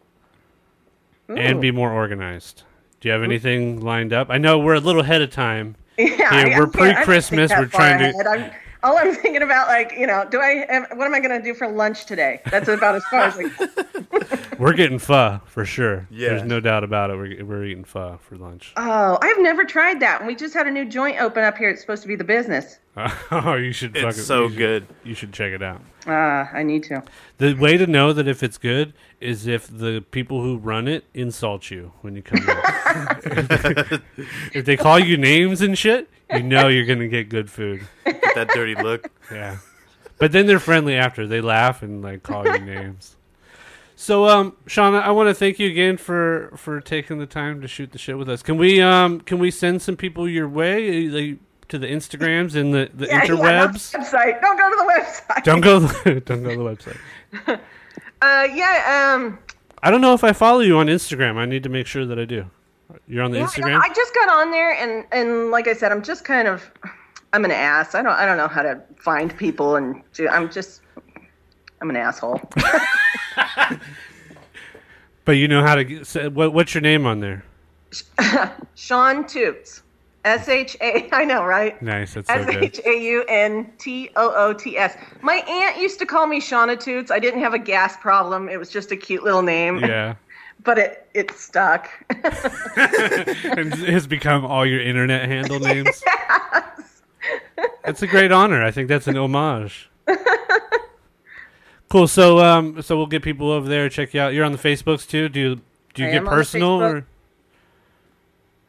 [1.28, 2.62] and be more organized.
[3.00, 3.26] Do you have mm.
[3.26, 4.30] anything lined up?
[4.30, 5.76] I know we're a little ahead of time.
[5.98, 8.50] Yeah, Here, I- I we're can't- I don't pre-Christmas, we're trying to- I'm,
[8.82, 10.66] all I'm thinking about, like, you know, do I?
[10.68, 12.42] Am, what am I going to do for lunch today?
[12.50, 13.36] That's about as far as.
[13.38, 16.06] Like, We're getting pho for sure.
[16.10, 16.28] Yeah.
[16.30, 17.16] There's no doubt about it.
[17.16, 18.72] We're, we're eating pho for lunch.
[18.76, 20.24] oh, I've never tried that.
[20.26, 21.70] We just had a new joint open up here.
[21.70, 22.78] It's supposed to be the business.
[23.30, 24.08] oh, you should fucking.
[24.08, 24.86] It's so you should- good.
[25.04, 25.82] You should check it out.
[26.06, 27.02] Ah, I need to.
[27.38, 31.04] The way to know that if it's good is if the people who run it
[31.12, 34.00] insult you when you come in.
[34.54, 37.86] if they call you names and shit, you know you're gonna get good food.
[38.04, 39.10] Get that dirty look.
[39.30, 39.58] Yeah.
[40.18, 41.26] But then they're friendly after.
[41.26, 43.16] They laugh and like call you names.
[43.96, 47.68] So um Shauna, I want to thank you again for for taking the time to
[47.68, 48.42] shoot the shit with us.
[48.42, 51.38] Can we um can we send some people your way like
[51.68, 53.92] to the Instagrams and the the Yeah, yeah, interwebs?
[53.92, 54.40] the website.
[54.40, 55.44] Don't go to the website.
[55.44, 55.80] don't go
[56.20, 57.60] don't go to the website.
[58.22, 59.12] Uh, yeah.
[59.14, 59.38] Um.
[59.82, 61.36] I don't know if I follow you on Instagram.
[61.36, 62.46] I need to make sure that I do.
[63.06, 63.78] You're on the yeah, Instagram?
[63.80, 66.70] I just got on there, and and like I said, I'm just kind of.
[67.32, 67.94] I'm an ass.
[67.94, 68.14] I don't.
[68.14, 70.80] I don't know how to find people, and do, I'm just.
[71.82, 72.40] I'm an asshole.
[75.26, 77.44] but you know how to what what's your name on there?
[78.74, 79.82] Sean Toots.
[80.26, 81.08] S H A.
[81.12, 81.80] I know, right?
[81.80, 82.14] Nice.
[82.14, 82.62] That's so good.
[82.62, 84.96] H A U N T O O T S.
[85.22, 87.10] My aunt used to call me Shauna Toots.
[87.10, 88.48] I didn't have a gas problem.
[88.48, 89.78] It was just a cute little name.
[89.78, 90.16] Yeah.
[90.64, 91.88] But it it stuck.
[92.10, 96.02] and it has become all your internet handle names.
[97.84, 98.64] That's a great honor.
[98.64, 99.90] I think that's an homage.
[101.88, 102.08] cool.
[102.08, 104.32] So, um, so we'll get people over there check you out.
[104.32, 105.28] You're on the Facebooks too.
[105.28, 105.60] Do you
[105.94, 107.06] do you I get am on the personal or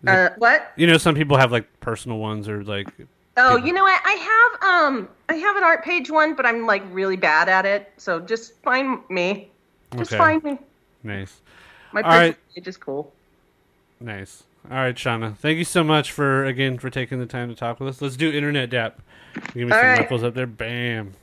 [0.06, 0.72] uh, what?
[0.76, 2.88] you know some people have like personal ones or like
[3.38, 4.02] Oh, you know what?
[4.04, 4.64] I have
[4.96, 7.94] um I have an art page one, but I'm like really bad at it.
[7.98, 9.52] So just find me.
[9.98, 10.18] Just Okay.
[10.18, 10.60] find me.
[11.04, 11.42] nice,
[11.94, 12.36] My All right.
[12.36, 13.14] personal page is cool.
[14.00, 14.44] nice.
[14.70, 15.38] All right, Shauna.
[15.38, 18.02] Thank you so much for again for taking the time to talk with us.
[18.02, 19.02] Let's do internet dap.
[19.54, 19.98] Give me All some right.
[20.00, 20.48] knuckles up there.
[20.48, 21.14] Bam.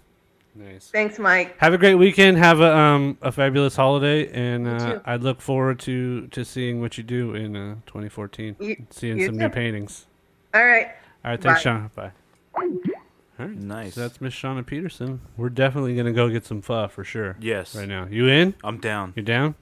[0.57, 0.89] Nice.
[0.89, 1.57] Thanks, Mike.
[1.59, 2.37] Have a great weekend.
[2.39, 5.01] Have a um a fabulous holiday, and uh.
[5.05, 8.57] I look forward to to seeing what you do in uh, 2014.
[8.61, 9.41] You- seeing you some too.
[9.43, 10.07] new paintings.
[10.55, 10.89] All right.
[11.25, 11.71] All right, thanks, Bye.
[11.71, 11.95] Shauna.
[11.95, 12.13] Bye.
[12.57, 13.95] All right, Nice.
[13.95, 15.21] so that's Miss Shauna Peterson.
[15.37, 17.37] We're definitely gonna go get some pho for sure.
[17.41, 17.75] Yes.
[17.75, 18.55] Right now, you in?
[18.63, 19.13] I'm down.
[19.17, 19.57] You down?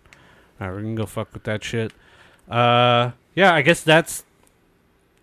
[0.61, 1.93] All right, we're gonna go fuck with that shit.
[2.51, 4.25] Uh, yeah, I guess that's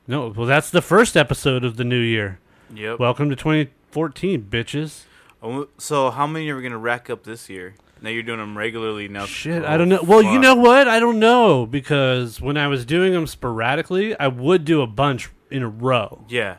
[0.07, 0.29] no.
[0.29, 2.39] Well, that's the first episode of the new year.
[2.73, 2.97] Yep.
[2.97, 5.03] Welcome to 2014, bitches.
[5.41, 7.75] Oh, So how many are we gonna rack up this year?
[8.01, 9.25] Now you're doing them regularly now.
[9.25, 10.01] Shit, Oh, I don't know.
[10.01, 10.87] Well, you know what?
[10.87, 15.29] I don't know because when I was doing them sporadically, I would do a bunch
[15.51, 16.23] in a row.
[16.29, 16.57] Yeah.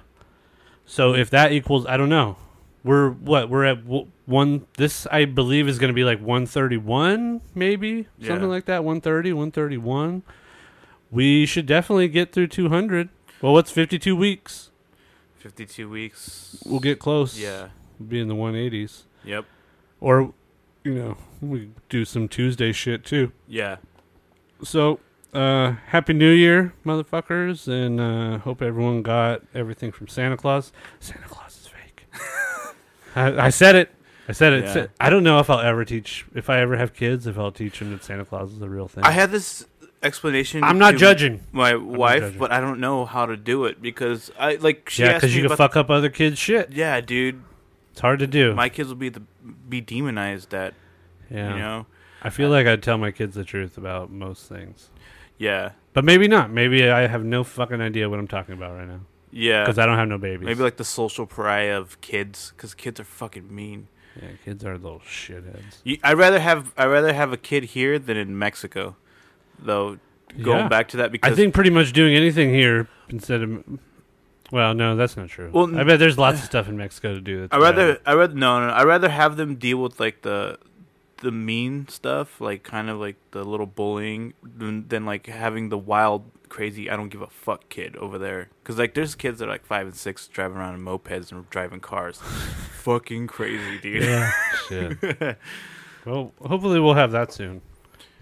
[0.85, 2.37] So if that equals, I don't know.
[2.83, 3.49] We're what?
[3.51, 3.79] We're at
[4.27, 4.67] one.
[4.77, 8.85] This I believe is going to be like one thirty one, maybe something like that.
[8.85, 10.23] 130, 131.
[11.11, 13.11] We should definitely get through two hundred.
[13.43, 14.71] Well, what's fifty two weeks?
[15.39, 16.63] 52 weeks.
[16.67, 17.39] We'll get close.
[17.39, 17.69] Yeah.
[18.09, 19.45] Be in the one eighties, Yep.
[20.01, 20.33] or
[20.85, 23.33] you know, we do some Tuesday shit too.
[23.47, 23.77] Yeah.
[24.63, 25.01] So,
[25.35, 30.73] uh, happy New Year, motherfuckers, and uh, hope everyone got everything from Santa Claus.
[30.99, 32.07] Santa Claus is fake.
[33.17, 33.91] I, I said it.
[34.29, 34.65] I said it.
[34.65, 34.87] Yeah.
[35.01, 37.81] I don't know if I'll ever teach, if I ever have kids, if I'll teach
[37.81, 39.03] them that Santa Claus is a real thing.
[39.05, 39.67] I had this
[40.03, 40.63] explanation.
[40.63, 41.41] I'm not judging.
[41.53, 42.39] my wife, judging.
[42.39, 45.47] but I don't know how to do it because I like she yeah, because you
[45.47, 46.73] can fuck up other kids' shit.
[46.73, 47.43] Yeah, dude.
[48.01, 48.55] It's hard to do.
[48.55, 49.21] My kids will be the
[49.69, 50.73] be demonized at
[51.31, 51.53] yeah.
[51.53, 51.87] you know.
[52.23, 54.89] I feel like I'd tell my kids the truth about most things.
[55.37, 55.73] Yeah.
[55.93, 56.51] But maybe not.
[56.51, 59.01] Maybe I have no fucking idea what I'm talking about right now.
[59.33, 60.47] Yeah, because I don't have no babies.
[60.47, 63.89] maybe like the social pariah of kids, because kids are fucking mean.
[64.17, 65.83] yeah, kids are little shitheads.
[65.85, 68.97] You, I'd rather have I'd rather have a kid here than in Mexico,
[69.59, 69.99] though.
[70.41, 70.69] Going Yeah.
[70.69, 73.63] back to that because I think pretty much doing anything here instead of.
[74.51, 75.51] Well, no, that's not true.
[75.53, 77.49] Well, I bet there's lots of stuff in Mexico to do.
[77.51, 78.03] I rather bad.
[78.07, 80.59] I rather no no I rather have them deal with like the
[81.19, 85.77] the mean stuff like kind of like the little bullying than, than like having the
[85.77, 89.47] wild crazy I don't give a fuck kid over there because like there's kids that
[89.47, 92.19] are like five and six driving around in mopeds and driving cars,
[92.83, 94.03] fucking crazy dude.
[94.05, 94.33] Yeah,
[94.69, 95.39] shit.
[96.07, 97.61] Well, hopefully we'll have that soon.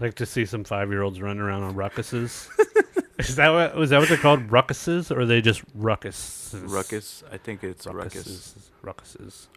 [0.01, 2.49] Like to see some five-year-olds running around on ruckuses.
[3.19, 4.47] Is that what was that what they're called?
[4.47, 6.71] Ruckuses, or are they just ruckuses?
[6.71, 8.23] Ruckus, I think it's a ruckus.
[8.23, 8.69] Ruckuses.
[8.83, 9.47] Ruckuses.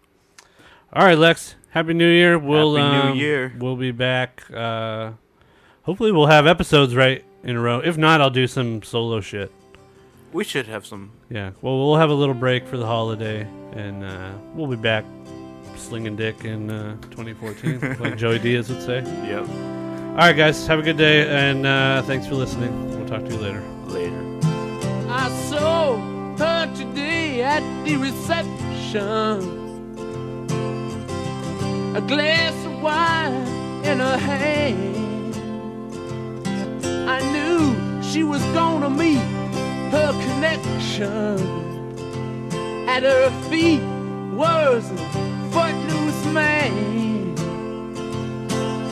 [0.92, 1.54] All right, Lex.
[1.70, 2.38] Happy New Year.
[2.38, 3.54] We'll Happy New um, Year.
[3.58, 4.42] We'll be back.
[4.52, 5.12] Uh,
[5.84, 7.78] hopefully, we'll have episodes right in a row.
[7.78, 9.52] If not, I'll do some solo shit.
[10.32, 11.12] We should have some.
[11.30, 11.52] Yeah.
[11.60, 15.04] Well, we'll have a little break for the holiday, and uh, we'll be back
[15.76, 19.02] slinging dick in uh, 2014, like Joey Diaz would say.
[19.26, 19.81] Yep.
[20.12, 20.66] All right, guys.
[20.66, 22.90] Have a good day, and uh, thanks for listening.
[22.90, 23.62] We'll talk to you later.
[23.86, 24.40] Later.
[25.08, 25.96] I saw
[26.36, 28.98] her today at the reception.
[31.96, 35.34] A glass of wine in her hand.
[37.08, 39.16] I knew she was gonna meet
[39.92, 41.38] her connection.
[42.86, 43.80] At her feet
[44.34, 44.96] was a
[45.52, 47.31] footloose man.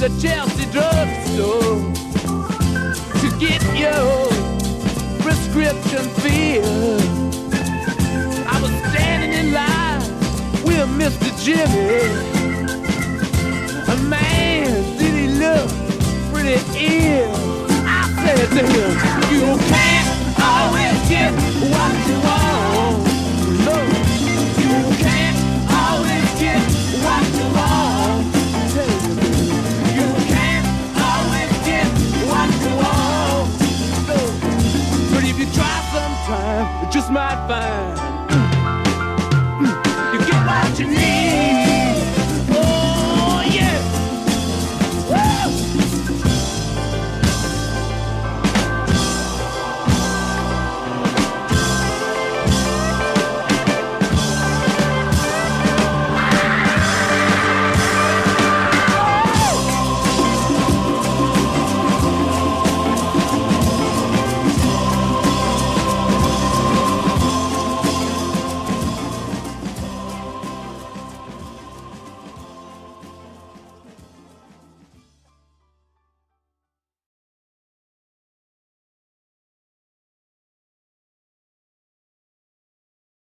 [0.00, 1.76] the Chelsea drugstore
[3.20, 4.30] to get your
[5.20, 7.02] prescription filled.
[8.46, 10.00] I was standing in line
[10.64, 11.28] with Mr.
[11.44, 12.00] Jimmy.
[13.92, 15.68] A man, did he look
[16.32, 17.34] pretty ill?
[17.84, 18.92] I said to him,
[19.30, 21.30] You can't always get
[21.70, 22.39] what you want.
[37.10, 37.99] might find